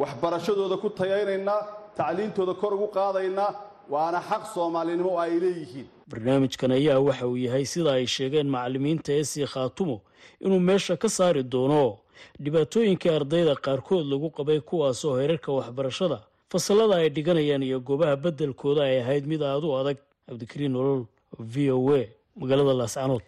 waxbarashadooda 0.00 0.76
ku 0.82 0.88
tayaynaynaa 0.90 1.60
tacliintooda 1.96 2.54
kor 2.60 2.72
ugu 2.74 2.88
qaadaynaa 2.98 3.50
waana 3.92 4.20
xaq 4.30 4.42
soomaalinimo 4.54 5.10
oo 5.14 5.18
ay 5.24 5.34
leeyihiin. 5.44 5.86
Barnaamijkan 6.10 6.70
ayaa 6.78 6.98
waxa 7.00 7.26
uu 7.28 7.36
yahay 7.36 7.64
sida 7.72 7.90
ay 7.98 8.06
sheegeen 8.06 8.48
macalimiinta 8.54 9.12
esi 9.12 9.46
khaatumo 9.52 9.96
inuu 10.44 10.60
meesha 10.68 10.96
ka 10.96 11.08
saari 11.08 11.42
doono. 11.42 11.98
Dhibaatooyinkii 12.42 13.10
ardayda 13.18 13.54
qaarkood 13.64 14.04
lagu 14.12 14.28
qabay 14.30 14.60
kuwaasoo 14.60 15.16
heerarka 15.20 15.52
waxbarashada 15.52 16.18
fasalada 16.50 16.94
ay 16.96 17.08
dhiganayaan 17.16 17.62
iyo 17.62 17.78
goobaha 17.80 18.16
beddelkooda 18.16 18.82
ay 18.88 19.00
ahayd 19.02 19.24
mid 19.26 19.42
aada 19.42 19.66
u 19.66 19.76
adag. 19.80 19.98
Cabdikariin 20.26 20.72
nolol 20.72 21.04
v 21.38 21.70
o 21.70 21.78
a 21.94 22.02
magaalada 22.40 22.72
laascanood 22.80 23.22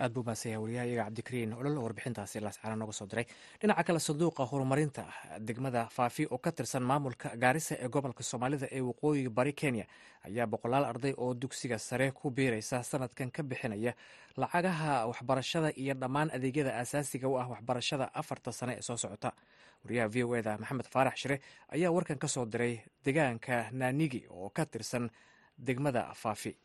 aad 0.00 0.12
buu 0.12 0.22
maasaya 0.24 0.60
wariyaha 0.60 0.86
iyaga 0.86 1.04
cabdikariin 1.04 1.52
olol 1.52 1.76
warbixintaasi 1.84 2.40
laascaana 2.40 2.76
nooga 2.76 2.92
soo 2.92 3.06
diray. 3.06 3.26
Dhinaca 3.60 3.84
kale 3.84 3.98
sanduuqa 4.00 4.44
horumarinta 4.50 5.04
degmada 5.38 5.86
faafi 5.90 6.26
oo 6.30 6.38
ka 6.38 6.52
tirsan 6.52 6.82
maamulka 6.82 7.36
gaarisa 7.36 7.74
ee 7.78 7.88
gobolka 7.88 8.22
soomaalida 8.22 8.66
ee 8.72 8.80
waqooyiga 8.80 9.30
bari 9.30 9.52
kenya 9.52 9.84
ayaa 10.26 10.46
boqolaal 10.46 10.84
arday 10.84 11.14
oo 11.16 11.34
dugsiga 11.34 11.78
sare 11.78 12.10
ku 12.12 12.30
biiraysa 12.30 12.82
sanadkan 12.82 13.30
ka 13.30 13.42
bixinaya 13.42 13.92
lacagaha 14.36 15.06
waxbarashada 15.10 15.72
iyo 15.76 15.94
dhammaan 15.94 16.30
adeegyada 16.36 16.72
aasaasiga 16.80 17.28
u 17.28 17.36
ah 17.38 17.48
waxbarashada 17.52 18.10
afarta 18.14 18.52
sane 18.52 18.72
ee 18.78 18.82
soo 18.82 18.96
socota. 18.96 19.32
Wariyaha 19.84 20.08
v 20.08 20.24
o 20.24 20.34
eda 20.36 20.56
maxamed 20.58 20.86
faarax 20.94 21.16
shire 21.20 21.40
ayaa 21.68 21.90
warkan 21.92 22.18
ka 22.18 22.28
soo 22.28 22.46
diray 22.46 22.80
deegaanka 23.04 23.68
naanigi 23.72 24.24
oo 24.30 24.48
ka 24.50 24.64
tirsan 24.66 25.10
degmada 25.58 26.14
faafi 26.14 26.56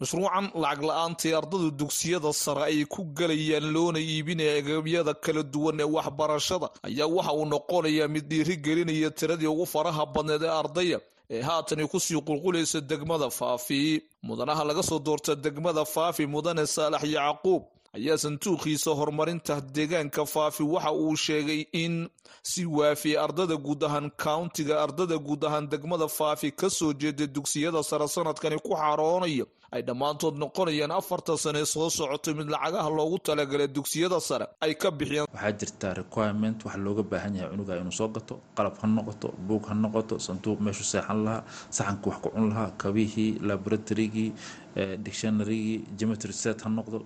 mashruucan 0.00 0.46
lacag 0.62 0.82
la'aantae 0.88 1.32
ardada 1.40 1.70
dugsiyada 1.80 2.32
sare 2.32 2.62
ay 2.70 2.84
ku 2.94 3.04
galayaan 3.18 3.66
loona 3.74 3.98
iibinaya 4.00 4.54
agabyada 4.62 5.14
kala 5.24 5.42
duwan 5.42 5.80
ee 5.80 5.84
waxbarashada 5.96 6.68
ayaa 6.88 7.06
waxa 7.16 7.32
uu 7.38 7.44
noqonayaa 7.54 8.08
mid 8.14 8.24
dhiiri 8.30 8.56
gelinaya 8.66 9.10
tiradii 9.10 9.46
ugu 9.54 9.66
faraha 9.74 10.06
badneed 10.14 10.42
ee 10.42 10.48
ardaya 10.62 10.98
ee 11.30 11.42
haatan 11.48 11.86
ku 11.92 11.98
sii 12.00 12.20
qulqulaysa 12.28 12.80
degmada 12.90 13.28
faafi. 13.30 14.02
Mudanaha 14.22 14.64
laga 14.64 14.82
soo 14.82 14.98
doorta 14.98 15.34
degmada 15.44 15.84
faafi 15.84 16.26
mudane 16.26 16.64
saalax 16.66 17.04
yacquub 17.16 17.62
ayaa 17.96 18.16
sanduuqiisa 18.24 18.90
horumarinta 18.98 19.54
deegaanka 19.76 20.22
faafi 20.34 20.62
waxa 20.74 20.92
uu 20.92 21.16
sheegay 21.16 21.60
in 21.82 22.08
si 22.50 22.64
waafiya 22.66 23.22
ardada 23.24 23.56
guud 23.66 23.82
ahaan 23.88 24.08
countiga 24.24 24.74
ardada 24.84 25.16
guud 25.26 25.42
ahaan 25.48 25.66
degmada 25.72 26.08
faafi 26.18 26.48
ka 26.60 26.68
soo 26.78 26.92
jeeda 27.02 27.26
dugsiyada 27.36 27.82
sare 27.90 28.08
sanadkani 28.16 28.58
ku 28.66 28.72
xaroonaya 28.82 29.44
ay 29.74 29.82
dhammaantood 29.88 30.34
noqonayaan 30.42 30.90
afarta 31.00 31.32
sane 31.44 31.62
soo 31.74 31.88
socotay 31.98 32.34
mid 32.38 32.48
lacagaha 32.54 32.90
loogu 32.98 33.18
talagalay 33.26 33.68
dugsiyada 33.76 34.18
sare 34.28 34.46
ay 34.64 34.72
ka 34.82 34.88
bixiyaan. 34.98 35.26
Waxaa 35.34 35.52
jirta 35.60 35.88
requirement 36.02 36.58
waxa 36.66 36.78
looga 36.86 37.02
baahan 37.12 37.34
yahay 37.38 37.50
cunuga 37.52 37.74
inuu 37.80 37.94
soo 38.00 38.08
gato 38.16 38.34
qalab 38.56 38.74
ha 38.82 38.86
noqoto 38.96 39.28
buug 39.48 39.62
ha 39.70 39.74
noqoto 39.84 40.14
sanduuq 40.26 40.58
meeshu 40.66 40.84
seexan 40.92 41.18
lahaa 41.26 41.44
saxanka 41.76 42.06
wax 42.10 42.18
ku 42.24 42.28
cun 42.34 42.46
lahaa 42.50 42.70
kabihii 42.82 43.30
laboratorygii 43.48 44.30
dictionarygii 44.76 45.84
geometry 45.98 46.32
set 46.32 46.60
ha 46.64 46.68
noqdo. 46.70 46.98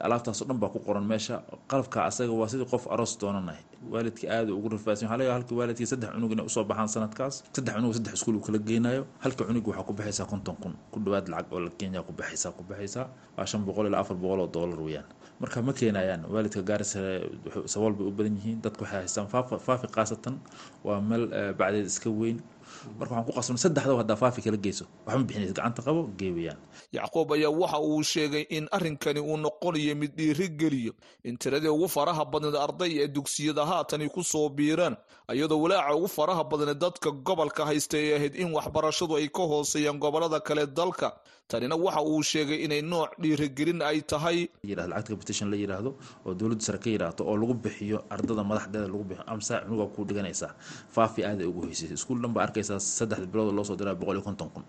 Alaabtaas 0.00 0.42
oo 0.42 0.46
dhan 0.48 0.58
baa 0.62 0.68
ku 0.74 0.78
qoran 0.86 1.04
meesha. 1.06 1.42
Qalabka 1.70 2.04
asaga 2.08 2.32
waa 2.32 2.48
sidii 2.48 2.66
qof 2.72 2.86
aroos 2.90 3.18
doonanay. 3.20 3.58
Waalidka 3.92 4.26
aada 4.36 4.50
ugu 4.52 4.68
rafaadsan 4.74 5.06
waxaa 5.08 5.18
laga 5.20 5.32
halka 5.36 5.52
waalidkii 5.54 5.86
saddex 5.92 6.10
cunug 6.14 6.32
inay 6.32 6.46
u 6.46 6.48
soo 6.56 6.64
baxaan 6.64 6.88
sanadkaas 6.94 7.34
saddex 7.54 7.74
cunug 7.76 7.94
saddex 7.96 8.14
iskuul 8.18 8.36
uu 8.36 8.44
kala 8.46 8.58
geynayo 8.58 9.02
halka 9.24 9.44
cunug 9.48 9.66
waxaa 9.68 9.86
ku 9.88 9.92
baxaysaa 9.98 10.26
konton 10.32 10.56
kun. 10.62 10.74
Ku 10.92 10.98
dhawaad 11.04 11.28
lacag 11.28 11.52
oo 11.52 11.60
la 11.60 11.70
kenya 11.78 12.02
ku 12.02 12.12
baxaysaa 12.12 12.52
ku 12.56 12.62
baxaysaa 12.70 13.06
waa 13.36 13.46
shan 13.46 13.62
boqol 13.66 13.86
ilaa 13.86 14.00
afar 14.04 14.16
boqol 14.16 14.40
oo 14.40 14.48
doolar 14.54 14.80
weeyaan. 14.86 15.06
Marka 15.40 15.62
ma 15.62 15.72
keenayaan 15.72 16.22
waalidka 16.32 16.62
gaarisa 16.68 17.00
sabool 17.72 17.92
bay 17.92 18.06
u 18.08 18.10
badan 18.10 18.34
yihiin. 18.38 18.58
Dadku 18.64 18.82
waxay 18.84 18.98
haystaan 19.04 19.28
faafi 19.66 19.86
khaasatan 19.96 20.34
waa 20.84 21.00
meel 21.00 21.24
bacdeed 21.58 21.86
iska 21.92 22.10
weyn 22.10 22.40
marka 22.98 23.12
waxaan 23.14 23.24
ku 23.28 23.32
qasbana 23.38 23.58
saddexdaba 23.64 23.98
haddaa 24.02 24.16
faafi 24.22 24.40
kala 24.46 24.56
geyso 24.66 24.84
waxma 25.06 25.24
bixinays 25.28 25.52
gacanta 25.58 25.80
qabo 25.86 26.00
geewayaan 26.20 26.58
yacquub 26.98 27.28
ayaa 27.36 27.50
waxa 27.62 27.78
uu 27.90 28.02
sheegay 28.12 28.44
in 28.56 28.64
arrinkani 28.76 29.20
uu 29.30 29.36
noqonayo 29.46 29.94
mid 30.02 30.12
dhiiri 30.18 30.48
geliyo 30.60 30.92
in 31.28 31.36
tiradii 31.42 31.72
ugu 31.76 31.88
faraha 31.96 32.24
badneed 32.32 32.56
arday 32.66 32.90
ee 33.02 33.08
dugsiyada 33.16 33.64
haatani 33.70 34.08
ku 34.16 34.22
soo 34.32 34.48
biiraan 34.58 34.96
iyadoo 35.34 35.60
walaaca 35.64 35.94
ugu 35.98 36.08
faraha 36.18 36.44
badneed 36.50 36.78
dadka 36.84 37.10
gobolka 37.28 37.62
haysta 37.70 37.96
ay 38.02 38.08
ahayd 38.16 38.34
in 38.42 38.50
waxbarashadu 38.58 39.14
ay 39.20 39.28
ka 39.38 39.42
hooseeyaan 39.52 39.98
gobollada 40.04 40.40
kale 40.48 40.64
dalka 40.80 41.08
tanina 41.48 41.76
waxa 41.78 42.02
uu 42.02 42.22
sheegay 42.22 42.58
inay 42.66 42.82
nooc 42.82 43.10
dhiirigelin 43.22 43.78
ay 43.82 44.02
tahay. 44.02 44.38
Lacagta 44.66 45.10
competition 45.14 45.46
la 45.50 45.56
yiraahdo 45.56 45.90
oo 46.26 46.34
dowladda 46.34 46.62
sare 46.66 46.78
ka 46.82 46.90
yiraahdo 46.90 47.22
oo 47.22 47.36
lagu 47.38 47.54
bixiyo 47.54 47.98
ardada 48.10 48.42
madaxdeeda 48.50 48.86
lagu 48.90 49.04
bixiyo 49.10 49.24
amsa 49.32 49.54
cunuga 49.66 49.86
ku 49.94 50.00
dhiganaysaa 50.08 50.50
faafi 50.94 51.20
aad 51.28 51.38
ay 51.40 51.46
ugu 51.46 51.60
hoysay 51.70 51.94
iskuul 51.94 52.18
dhan 52.22 52.32
baa 52.34 52.44
arkaysaa 52.50 52.80
saddex 52.98 53.20
bilood 53.30 53.54
loo 53.54 53.64
soo 53.64 53.76
diraa 53.78 53.94
boqol 53.94 54.16
iyo 54.18 54.24
konton 54.26 54.50
kun. 54.54 54.64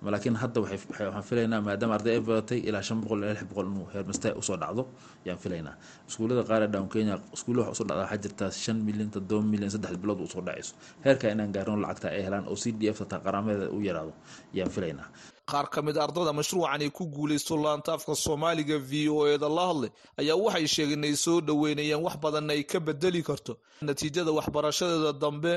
Laakiin 0.00 0.36
hadda 0.42 0.60
waxaan 0.64 1.24
filaynaa 1.28 1.60
maadaama 1.66 1.94
arday 1.96 2.12
ay 2.16 2.22
badatay 2.28 2.58
ilaa 2.68 2.82
shan 2.88 3.00
boqol 3.04 3.20
ilaa 3.24 3.32
lix 3.36 3.44
boqol 3.50 3.66
inuu 3.72 3.86
heermasta 3.92 4.28
u 4.36 4.42
soo 4.48 4.56
dhacdo 4.62 4.82
yaan 5.26 5.38
filaynaa. 5.44 5.74
Iskuullada 6.08 6.42
qaar 6.48 6.62
ee 6.66 6.70
down 6.74 6.88
kenya 6.92 7.14
iskuulla 7.36 7.62
wax 7.64 7.72
u 7.72 7.76
soo 7.80 7.86
dhacda 7.88 8.02
waxaa 8.04 8.20
jirtaa 8.24 8.50
shan 8.64 8.78
milyan 8.86 9.08
toddoba 9.14 9.44
milyan 9.52 9.70
saddex 9.74 9.92
bilood 10.02 10.20
u 10.20 10.28
soo 10.34 10.40
dhacayso. 10.46 10.72
Heerkaa 11.04 11.30
inaan 11.34 11.52
gaarno 11.56 11.76
lacagta 11.84 12.08
ay 12.16 12.22
helaan 12.28 12.44
oo 12.48 12.56
c 12.62 12.72
d 12.72 12.88
f 12.92 12.98
tataa 13.04 13.20
qaraameeda 13.26 13.66
u 13.76 13.78
yaraado 13.88 14.12
yaan 14.56 14.70
filaynaa 14.76 15.08
qaar 15.52 15.66
ka 15.74 15.80
mid 15.86 15.96
ardada 16.04 16.32
mashruucan 16.38 16.82
ay 16.84 16.90
ku 16.98 17.04
guulaysto 17.14 17.54
laanta 17.64 17.90
afka 17.96 18.14
soomaaliga 18.24 18.76
v 18.90 19.08
o 19.08 19.26
eda 19.34 19.48
la 19.56 19.64
hadlay 19.70 19.90
ayaa 20.20 20.36
waxay 20.44 20.66
sheegeen 20.74 20.98
inay 21.04 21.14
soo 21.24 21.36
dhoweynayaan 21.48 22.02
wax 22.06 22.16
badanna 22.24 22.52
ay 22.56 22.62
ka 22.72 22.78
bedeli 22.88 23.22
karto. 23.28 23.52
Natiijada 23.88 24.30
waxbarashadeeda 24.38 25.12
dambe 25.22 25.52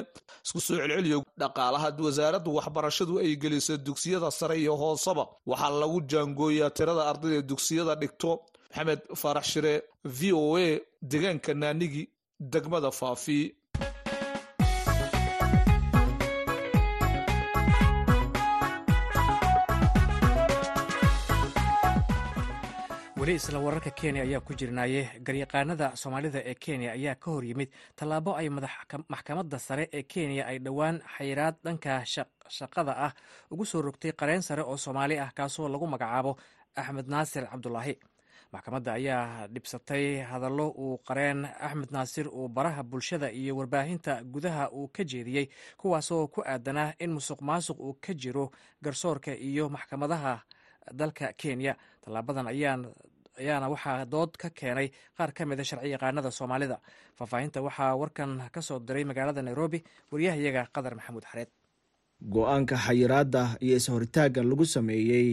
isku 0.45 0.59
soo 0.65 0.75
celceliyo 0.81 1.19
dhaqaalaha 1.41 1.87
wasaaradda 2.05 2.49
waxbarashadu 2.57 3.13
ay 3.23 3.31
geliso 3.43 3.77
dugsiyada 3.87 4.29
sare 4.39 4.55
iyo 4.63 4.73
hooseba 4.81 5.23
waxaa 5.51 5.73
lagu 5.81 5.99
jaangooyaa 6.11 6.69
tirada 6.77 7.03
ardayda 7.11 7.41
dugsiyada 7.51 7.95
dhigto. 8.01 8.31
Maxamed 8.75 9.01
faarax 9.21 9.45
shire 9.53 9.73
v 10.17 10.19
o 10.33 10.57
a 10.57 10.81
deegaanka 11.11 11.51
naanigi 11.61 12.03
degmada 12.53 12.89
faafi 12.99 13.39
weli 23.23 23.35
isla 23.39 23.59
wararka 23.59 23.91
kenya 23.91 24.21
ayaa 24.27 24.41
ku 24.43 24.53
jirnaaye 24.53 25.01
garyaqaanada 25.23 25.95
soomaalida 25.95 26.39
ee 26.43 26.55
kenya 26.55 26.91
ayaa 26.91 27.15
ka 27.15 27.31
hor 27.31 27.43
yimid 27.45 27.69
tallaabo 27.95 28.35
ay 28.35 28.49
maxkamadda 29.13 29.59
sare 29.59 29.87
ee 29.93 30.03
kenya 30.03 30.43
ay 30.45 30.59
dhowaan 30.59 30.99
xayiraad 31.17 31.55
dhanka 31.63 32.03
shaqada 32.57 32.91
ah. 33.05 33.13
Ugu 33.51 33.65
soo 33.65 33.81
rogtay 33.81 34.11
qareen 34.11 34.41
sare 34.41 34.61
oo 34.61 34.75
soomaali 34.77 35.19
ah 35.19 35.31
kaasoo 35.37 35.69
lagu 35.71 35.87
magacaabo 35.87 36.35
axmed 36.75 37.07
naasir 37.07 37.47
cabdulaahi 37.47 37.95
maxkamadda 38.51 38.91
ayaa 38.99 39.47
dhibsatay 39.47 40.19
hadallo 40.31 40.67
uu 40.75 40.97
qareen 41.07 41.45
axmed 41.45 41.91
naasir 41.95 42.27
uu 42.27 42.49
baraha 42.49 42.83
bulshada 42.83 43.31
iyo 43.31 43.55
warbaahinta 43.57 44.23
gudaha 44.23 44.67
uu 44.71 44.87
ka 44.87 45.03
jeediyey 45.03 45.47
kuwaasoo 45.77 46.27
ku 46.27 46.43
aadanaa 46.43 46.93
in 46.99 47.11
musuq 47.15 47.39
maasuq 47.41 47.79
uu 47.79 47.93
ka 48.03 48.13
jiro 48.13 48.51
garsoorka 48.83 49.31
iyo 49.31 49.69
maxkamadaha 49.69 50.43
dalka 50.91 51.31
kenya. 51.33 51.77
Tallaabadan 52.03 52.47
ayaana 53.41 53.67
waxaa 53.73 54.05
dood 54.13 54.31
ka 54.41 54.49
keenay 54.59 54.87
qaar 55.17 55.31
ka 55.37 55.45
mida 55.45 55.63
sharci 55.69 55.89
yaqaanada 55.95 56.31
soomaalida. 56.39 56.77
Faahfaahinta 57.17 57.59
waxaa 57.67 57.95
warkan 58.01 58.31
ka 58.53 58.61
soo 58.67 58.79
diray 58.87 59.03
magaalada 59.09 59.41
nairobi 59.47 59.79
waryahayaga 60.11 60.61
qadar 60.75 60.93
maxamuud 60.99 61.25
xareed. 61.31 61.49
Go'aanka 62.33 62.75
xayiraadda 62.85 63.57
iyo 63.65 63.75
is-horitaagga 63.79 64.41
lagu 64.49 64.65
sameeyey 64.65 65.29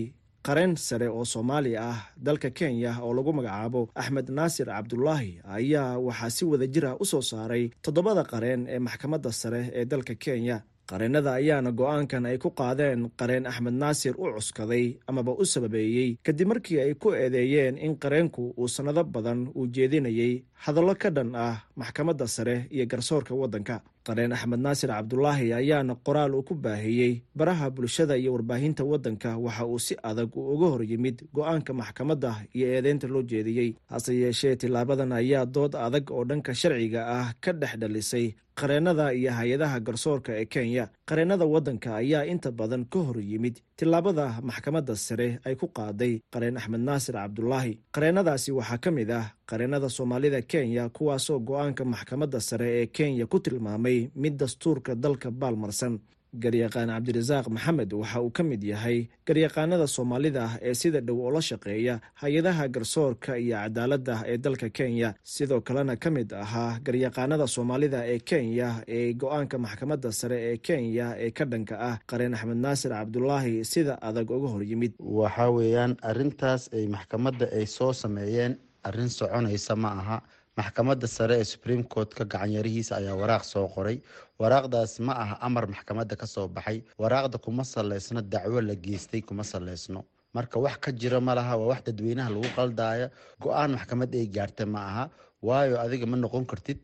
qareen 0.46 0.72
sare 0.76 1.06
oo 1.08 1.24
soomaali 1.24 1.76
ah 1.76 1.98
dalka 2.16 2.50
kenya 2.50 2.92
oo 3.04 3.12
lagu 3.14 3.30
magacaabo 3.38 3.80
axmed 3.94 4.28
naasir 4.38 4.66
cabdulaahi 4.66 5.32
ayaa 5.56 5.98
waxaa 6.06 6.30
si 6.36 6.44
wada 6.50 6.66
jir 6.74 6.86
ah 6.90 6.96
u 6.98 7.04
soo 7.04 7.22
saaray 7.30 7.64
toddobada 7.84 8.22
qareen 8.32 8.66
ee 8.74 8.78
maxkamadda 8.86 9.30
sare 9.40 9.62
ee 9.78 9.84
dalka 9.92 10.14
kenya 10.24 10.56
qareennada 10.90 11.30
ayaana 11.40 11.70
go'aankan 11.80 12.26
ay 12.30 12.38
ku 12.42 12.50
qaadeen 12.60 13.00
qareen 13.20 13.46
axmed 13.50 13.74
naasir 13.82 14.14
u 14.18 14.26
cuskaday 14.36 14.86
amaba 15.10 15.32
u 15.38 15.44
sababeeyey 15.52 16.10
kadib 16.26 16.48
markii 16.52 16.78
ay 16.84 16.92
ku 17.02 17.08
eedeeyeen 17.22 17.78
in 17.86 17.94
qareenku 18.02 18.42
uu 18.60 18.68
sannado 18.74 19.02
badan 19.14 19.40
uu 19.58 19.66
jeedinayey 19.74 20.32
hadallo 20.64 20.94
ka 21.02 21.08
dhan 21.16 21.30
ah 21.46 21.56
maxkamadda 21.80 22.26
sare 22.36 22.56
iyo 22.74 22.84
garsoorka 22.90 23.34
waddanka. 23.34 23.76
Qareen 24.06 24.32
axmed 24.32 24.60
naasir 24.64 24.88
cabdulaahi 24.90 25.52
ayaana 25.60 25.94
qoraal 26.06 26.32
uu 26.34 26.42
ku 26.48 26.54
baahiyey 26.64 27.12
baraha 27.38 27.66
bulshada 27.70 28.16
iyo 28.16 28.32
warbaahinta 28.34 28.82
waddanka 28.84 29.36
waxa 29.44 29.64
uu 29.72 29.78
si 29.86 29.94
adag 30.02 30.32
uu 30.36 30.52
uga 30.56 30.66
hor 30.72 30.82
yimid 30.90 31.16
go'aanka 31.36 31.72
maxkamadda 31.80 32.30
iyo 32.56 32.66
eedeynta 32.76 33.06
loo 33.12 33.22
jeediyey. 33.22 33.70
Hase 33.92 34.12
yeeshee 34.22 34.56
tilaabadan 34.56 35.12
ayaa 35.12 35.44
dood 35.54 35.74
adag 35.86 36.10
oo 36.10 36.24
dhanka 36.24 36.52
sharciga 36.60 37.00
ah 37.18 37.28
ka 37.44 37.52
dhex 37.60 37.72
dhalisay 37.80 38.26
qareennada 38.60 39.06
iyo 39.18 39.30
hay'adaha 39.38 39.78
garsoorka 39.86 40.32
ee 40.40 40.44
kenya. 40.54 40.84
Qareennada 41.08 41.44
waddanka 41.54 41.88
ayaa 42.00 42.24
inta 42.32 42.50
badan 42.60 42.84
ka 42.92 42.98
hor 43.06 43.18
yimid 43.30 43.56
tilaabada 43.76 44.26
maxkamadda 44.48 44.94
sare 45.06 45.28
ay 45.46 45.54
ku 45.60 45.66
qaaday 45.78 46.20
qareen 46.32 46.56
axmed 46.60 46.80
naasir 46.88 47.14
cabdulaahi 47.14 47.72
qareennadaasi 47.94 48.50
waxaa 48.58 48.78
ka 48.84 48.90
mid 48.98 49.10
ah 49.20 49.26
qareennada 49.50 49.88
soomaalida 49.96 50.40
kenya 50.52 50.84
kuwaasoo 50.96 51.38
go'aanka 51.48 51.84
maxkamadda 51.92 52.40
sare 52.48 52.68
ee 52.82 52.86
kenya 52.96 53.26
ku 53.32 53.38
tilmaamay 53.44 53.98
mid 54.22 54.34
dastuurka 54.42 54.92
dalka 55.04 55.28
baalmarsan 55.40 55.94
garyaqaan 56.34 56.88
cabdirasaaq 56.94 57.46
maxamed 57.50 57.92
waxa 57.92 58.20
uu 58.22 58.30
ka 58.30 58.42
mid 58.42 58.62
yahay 58.62 59.08
garyaqaanada 59.26 59.86
soomaalida 59.86 60.42
ah 60.44 60.54
ee 60.62 60.74
sida 60.74 61.00
dhow 61.00 61.18
oola 61.26 61.40
shaqeeya 61.42 62.00
hay'adaha 62.22 62.68
garsoorka 62.74 63.38
iyo 63.38 63.56
cadaaladda 63.56 64.14
ee 64.26 64.38
dalka 64.38 64.68
kenya. 64.70 65.14
Sidoo 65.22 65.60
kalena 65.60 65.96
ka 65.96 66.10
mid 66.10 66.32
ahaa 66.32 66.78
garyaqaanada 66.86 67.46
soomaalida 67.54 68.00
ee 68.12 68.18
kenya 68.30 68.68
ee 68.88 69.12
go'aanka 69.22 69.56
maxkamadda 69.64 70.12
sare 70.12 70.38
ee 70.52 70.56
kenya 70.68 71.06
ee 71.24 71.30
ka 71.30 71.44
dhanka 71.44 71.74
ah 71.88 71.96
qareen 72.10 72.34
axmed 72.34 72.56
naasir 72.64 72.90
cabdulaahi 72.90 73.64
sida 73.72 73.94
adag 74.08 74.30
uga 74.30 74.48
hor 74.54 74.62
yimid. 74.70 74.92
Waxa 74.98 75.46
weeyaan 75.56 75.92
arintaas 76.10 76.62
ay 76.76 76.86
maxkamadda 76.94 77.46
ay 77.58 77.66
soo 77.76 77.92
sameeyeen 78.02 78.52
arrin 78.88 79.08
soconaysa 79.18 79.74
ma 79.82 79.88
aha 80.00 80.18
maxkamadda 80.60 81.06
sare 81.16 81.34
ee 81.40 81.44
supreme 81.52 81.82
court-ka 81.92 82.24
gacanyarihiisa 82.32 82.92
ayaa 83.00 83.16
waraaq 83.22 83.44
soo 83.52 83.66
qoray. 83.74 83.96
Waraaqdaas 84.40 84.92
ma 85.06 85.12
aha 85.22 85.34
amar 85.46 85.64
maxkamadda 85.74 86.14
ka 86.20 86.26
soo 86.34 86.48
baxay. 86.56 86.78
Waraaqda 87.02 87.38
kuma 87.44 87.64
saleysno 87.64 88.20
dacwo 88.32 88.60
la 88.68 88.74
geystay 88.84 89.20
kuma 89.28 89.44
saleysno 89.52 90.00
marka 90.36 90.56
wax 90.64 90.76
ka 90.84 90.90
jira 91.00 91.18
ma 91.20 91.34
laha 91.38 91.56
waa 91.60 91.68
wax 91.72 91.80
dadweynaha 91.86 92.28
lagu 92.34 92.48
qaldaayo. 92.56 93.06
Go'aan 93.42 93.70
maxkamad 93.76 94.14
ay 94.14 94.26
gaarta 94.36 94.66
ma 94.66 94.80
aha. 94.90 95.04
Waayo 95.42 95.74
adiga 95.84 96.06
ma 96.06 96.16
noqon 96.16 96.44
kartid 96.50 96.78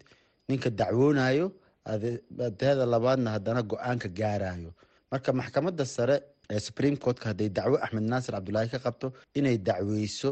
ninka 0.48 0.70
dacwoonayo 0.70 1.46
teeda 2.60 2.84
labaadna 2.86 3.30
haddana 3.36 3.62
go'aanka 3.62 4.08
gaarayo 4.18 4.70
marka 5.12 5.30
maxkamadda 5.40 5.84
sare 5.86 6.16
ee 6.50 6.60
supreme 6.66 6.96
court-ka 6.96 7.26
hadday 7.30 7.48
dacwo 7.58 7.76
axmed 7.84 8.02
naasir 8.12 8.32
cabdulaahi 8.36 8.70
ka 8.74 8.78
qabto 8.86 9.12
inay 9.38 9.56
dacweyso 9.68 10.30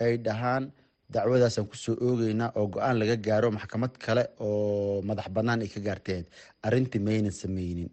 ay 0.00 0.16
dhahaan 0.26 0.64
dacwadaasaan 1.12 1.66
ku 1.70 1.76
soo 1.76 1.94
oogeynaa 2.06 2.50
oo 2.58 2.66
go'aan 2.72 2.96
laga 3.00 3.16
gaaro 3.26 3.48
maxkamad 3.56 3.92
kale 4.04 4.24
oo 4.46 5.02
madax 5.08 5.28
banaan 5.36 5.60
ay 5.64 5.68
ka 5.74 5.80
gaarteen. 5.86 6.24
Arrintii 6.66 7.00
maynan 7.06 7.32
sameynin 7.42 7.90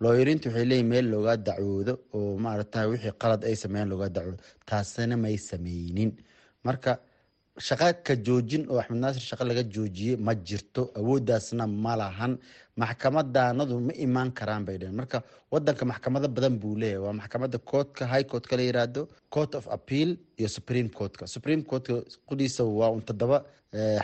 looyarinta 0.00 0.48
waxay 0.48 0.64
leeyihiin 0.70 0.88
meel 0.92 1.06
loogaa 1.12 1.36
dacwoodo 1.48 1.92
oo 2.16 2.38
maarata 2.44 2.88
wixii 2.90 3.12
qalad 3.22 3.42
ay 3.48 3.56
sameeyeen 3.62 3.88
loogaa 3.92 4.08
dacwoodo. 4.16 4.42
Taasina 4.68 5.16
may 5.16 5.36
sameynin 5.50 6.10
marka 6.66 6.90
shaqa 7.58 7.92
ka 8.06 8.14
joojin 8.26 8.66
oo 8.70 8.78
axmed 8.80 8.98
naasir 9.00 9.22
shaqo 9.22 9.44
laga 9.44 9.62
joojiyey 9.74 10.16
ma 10.16 10.34
jirto. 10.34 10.90
Awooddaasna 10.98 11.66
ma 11.66 11.96
lahan. 11.96 12.38
Maxkamadaanadu 12.76 13.80
ma 13.80 13.92
imaan 14.04 14.30
karaan 14.38 14.64
bay 14.66 14.76
dheheen 14.78 14.96
marka 14.96 15.22
wadanka 15.52 15.84
maxkamado 15.84 16.28
badan 16.28 16.58
buu 16.60 16.76
leeyahay. 16.76 17.02
Waa 17.04 17.12
maxkamadda 17.20 17.58
courtka 17.70 18.06
high 18.06 18.24
courtka 18.24 18.56
la 18.56 18.62
yiraahdo 18.62 19.08
court 19.30 19.54
of 19.54 19.66
appeal 19.76 20.16
iyo 20.38 20.48
supreme 20.48 20.88
courtka 20.98 21.26
supreme 21.26 21.62
courtka 21.62 21.94
qudhiisa 22.28 22.64
waa 22.64 22.90
un 22.96 23.00
toddoba 23.08 23.44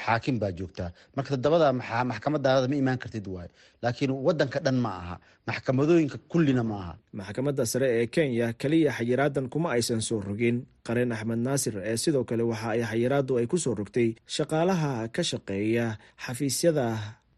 xaakim 0.04 0.36
baa 0.42 0.52
joogtaa. 0.58 0.90
Marka 1.16 1.30
toddobada 1.34 1.68
maxkamadaanada 2.10 2.66
ma 2.72 2.76
imaan 2.82 2.98
kartid 3.02 3.26
waayo 3.34 3.50
laakiin 3.82 4.10
wadanka 4.26 4.58
dhan 4.64 4.78
ma 4.84 4.90
aha. 5.02 5.16
Maxkamadooyinka 5.48 6.18
kullina 6.30 6.62
ma 6.70 6.76
aha. 6.82 6.92
Maxkamadda 7.18 7.64
sare 7.72 7.86
ee 8.00 8.06
kenya 8.14 8.46
keliya 8.60 8.90
xayiraadan 8.98 9.46
kuma 9.52 9.68
aysan 9.76 10.00
soo 10.08 10.20
rogin. 10.28 10.56
Qareen 10.86 11.12
axmed 11.16 11.38
naasir 11.46 11.74
ee 11.90 11.96
sidoo 12.02 12.24
kale 12.28 12.42
waxa 12.50 12.68
ay 12.74 12.82
xayiraadu 12.90 13.32
ay 13.40 13.46
ku 13.50 13.56
soo 13.64 13.74
rogtay 13.80 14.08
shaqaalaha 14.36 14.90
ka 15.14 15.22
shaqeeya 15.30 15.86
xafiisyada 16.24 16.86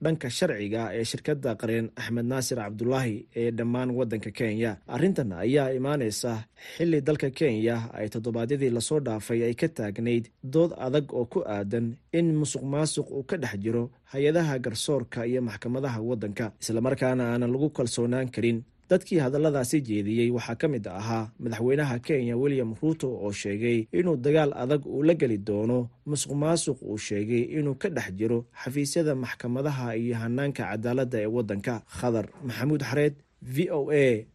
dhanka 0.03 0.29
sharciga 0.31 0.83
ee 0.99 1.05
shirkadda 1.11 1.51
qareen 1.61 1.87
axmed 2.01 2.27
naasir 2.33 2.59
cabdulaahi 2.59 3.17
ee 3.37 3.51
dhammaan 3.59 3.91
waddanka 3.99 4.31
kenya. 4.39 4.73
Arrintan 4.95 5.33
ayaa 5.33 5.69
imaaneysa 5.79 6.33
xilli 6.77 7.01
dalka 7.09 7.31
kenya 7.31 7.77
ay 7.99 8.07
toddobaadyadii 8.15 8.71
la 8.77 8.81
soo 8.89 9.01
dhaafay 9.07 9.41
ay 9.49 9.55
ka 9.55 9.69
taagnayd 9.69 10.25
dood 10.55 10.73
adag 10.87 11.07
oo 11.19 11.25
ku 11.33 11.41
aadan 11.57 11.87
in 12.19 12.27
musuq 12.41 12.63
maasuq 12.73 13.07
uu 13.17 13.25
ka 13.31 13.37
dhex 13.43 13.55
jiro 13.65 13.85
hay'adaha 14.13 14.55
garsoorka 14.65 15.21
iyo 15.31 15.41
maxkamadaha 15.49 15.99
waddanka 16.09 16.53
islamarkaana 16.63 17.25
aanan 17.33 17.51
lagu 17.55 17.69
kalsoonaan 17.79 18.29
karin 18.35 18.59
dadkii 18.91 19.19
hadalladaasi 19.25 19.81
jeediyey 19.89 20.31
waxaa 20.37 20.55
ka 20.61 20.67
mid 20.69 20.87
ahaa 20.87 21.31
madaxweynaha 21.43 21.99
kenya 22.07 22.37
william 22.43 22.71
ruuto 22.83 23.09
oo 23.25 23.33
sheegay 23.33 23.79
inuu 23.99 24.17
dagaal 24.25 24.53
adag 24.63 24.83
uu 24.87 25.03
la 25.09 25.15
geli 25.21 25.39
doono 25.39 25.79
musuq 26.07 26.33
maasuq 26.43 26.79
uu 26.83 26.99
sheegay 27.07 27.43
inuu 27.59 27.75
ka 27.83 27.89
dhex 27.97 28.09
jiro 28.19 28.39
xafiisyada 28.63 29.15
maxkamadaha 29.15 29.97
iyo 29.97 30.15
hanaanka 30.23 30.63
cadaaladda 30.71 31.19
ee 31.23 31.31
waddanka. 31.37 31.75
Khadar 31.99 32.27
maxamuud 32.47 32.83
xareed 32.91 33.15
v 33.55 33.57
o 33.79 33.81
a 33.91 34.27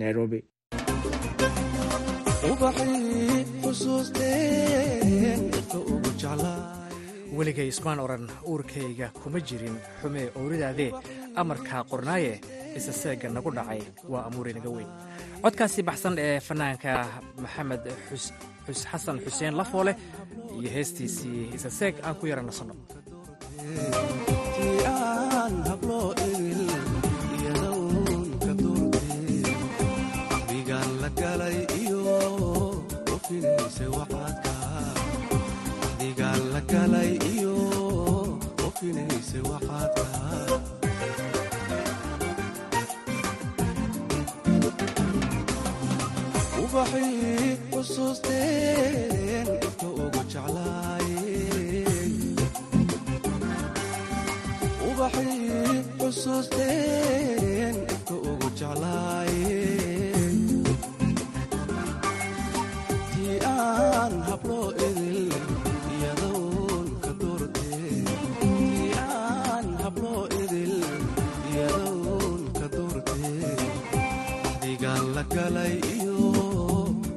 nairobi 0.00 0.40
weligay 7.36 7.68
ismaan 7.72 8.00
odhan 8.04 8.24
uurkayga 8.50 9.08
kuma 9.22 9.38
jirin 9.48 9.76
xumee 10.00 10.26
ooridaadee 10.40 10.90
amarkaa 11.42 11.82
qornaaye 11.90 12.32
isa 12.78 12.92
seegga 13.02 13.28
nagu 13.36 13.50
dhacay 13.56 13.80
waa 14.12 14.22
amuurinaga 14.28 14.70
weyn. 14.76 14.88
Codkaasi 15.42 15.80
baxsan 15.88 16.14
ee 16.26 16.40
fanaanka 16.48 16.92
maxamed 17.42 17.84
xasan 18.90 19.18
xuseen 19.24 19.54
lafoole 19.60 19.92
iyo 20.58 20.70
heestiisii 20.76 21.42
isa 21.56 21.70
seeg 21.78 21.94
aan 22.06 22.16
ku 22.20 22.24
yara 22.30 22.42
nasanno 22.42 22.74
ubaxii 46.62 47.56
xusuusteen 47.72 49.46
inta 49.66 49.86
ugu 50.04 50.20
jeclaayey 50.32 52.12
ubaxii 54.88 55.78
xusuusteen 55.98 57.39
digaan 75.50 75.74
la 77.06 77.14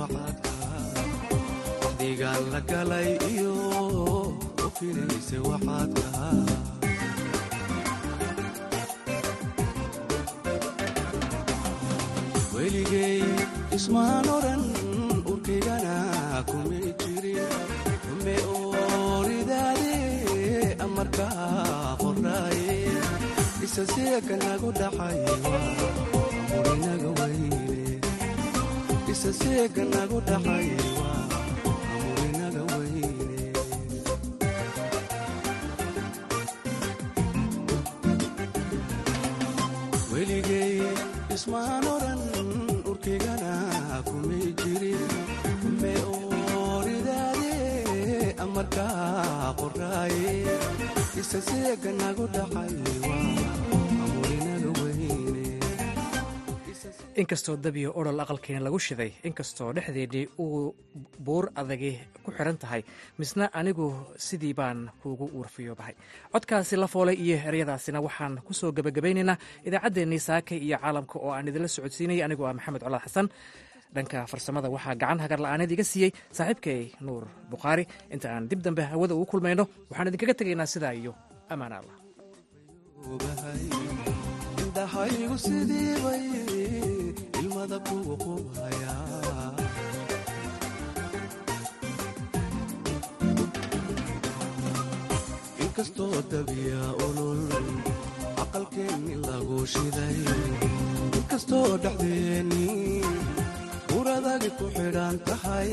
galay 0.00 0.36
digaan 1.98 2.42
la 2.52 2.60
galay 2.70 3.10
iyo 3.32 3.54
ufinaysa 4.66 5.36
waxaad 5.48 5.90
kahaa 5.96 6.44
weligay 12.54 13.20
ismaan 13.76 14.26
odhan 14.36 14.62
urkaygana 15.30 15.96
kumay 16.50 16.88
jirin. 17.00 17.52
Ume 18.12 18.36
ooridaade 18.56 19.96
amarkaa 20.84 21.96
qoraaye 22.02 22.76
isa 23.66 23.82
seeka 23.94 24.34
nagu 24.44 24.70
dhaxay 24.80 25.18
amurinaga 26.56 27.08
weyne 27.18 27.60
isa 29.12 29.30
seeka 29.40 29.82
nagu 29.94 30.18
dhaxay 30.28 30.68
amurinaga 31.94 32.62
weyne 32.72 33.04
weligay 40.12 40.80
ismaan 41.34 41.84
odhan 41.94 42.20
urkaygana 42.90 43.54
kumay 44.08 44.46
jirin 44.60 45.10
ume 45.68 45.92
ooridaade 46.14 47.54
amarkaa 48.44 49.54
qoraaye 49.60 50.34
isa 51.20 51.38
seeka 51.48 51.90
nagu 52.00 52.24
dhaxay 52.36 52.72
inkastoo 57.20 57.56
dabiyo 57.64 57.90
odhol 58.00 58.20
aqalkeena 58.24 58.60
lagu 58.66 58.78
shiday 58.86 59.10
inkastoo 59.28 59.70
dhexdeedii 59.76 60.24
uu 60.44 60.74
buur 61.26 61.44
adagi 61.60 61.92
ku 62.24 62.30
xiran 62.36 62.58
tahay 62.62 62.82
misna 63.18 63.44
anigu 63.60 63.86
sidii 64.26 64.54
baan 64.60 64.78
kuugu 65.02 65.26
uurfiyoobahay. 65.38 65.94
Codkaasi 66.32 66.76
la 66.82 66.86
foolay 66.94 67.16
iyo 67.24 67.36
eryadaasina 67.48 67.98
waxaan 68.06 68.34
ku 68.46 68.52
soo 68.60 68.70
gebagabaynaynaa 68.76 69.36
idaacaddeenii 69.68 70.20
saakay 70.28 70.58
iyo 70.66 70.76
caalamka 70.82 71.16
oo 71.24 71.30
aan 71.36 71.48
idinla 71.48 71.68
socodsiinayay. 71.76 72.22
Anigoo 72.26 72.46
ah 72.50 72.54
maxamed 72.58 72.82
colaad 72.84 73.02
xasan 73.06 73.26
dhanka 73.94 74.18
farsamada 74.32 74.68
waxaa 74.76 74.94
gacan 75.02 75.18
hagar 75.24 75.40
la'aaneed 75.44 75.70
iga 75.74 75.84
siiyey 75.92 76.10
saaxiibkay 76.36 76.80
nuur 77.06 77.24
bukhaari 77.52 77.84
inta 78.14 78.26
aan 78.34 78.44
dib 78.50 78.60
dambe 78.66 78.82
hawada 78.92 79.14
ugu 79.16 79.26
kulmayno 79.32 79.64
waxaan 79.90 80.08
idinkaga 80.10 80.34
tegaynaa 80.40 80.68
sidaa 80.74 80.92
iyo 81.00 81.12
ammaan 81.52 81.72
allah 81.80 81.96
inkastoo 95.64 96.16
dabiya 96.30 96.82
olol 97.06 97.42
aqalkeenni 98.42 99.14
lagu 99.26 99.58
shiday. 99.72 100.18
Inkastoo 101.18 101.70
dhexdeeni 101.82 102.66
uradagi 103.98 104.50
ku 104.58 104.66
xidhan 104.76 105.16
tahay. 105.26 105.70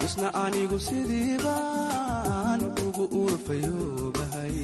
Misna 0.00 0.28
anigu 0.44 0.78
sidii 0.86 1.38
baan 1.44 2.60
ugu 2.84 3.04
uurfayoobahay 3.20 4.56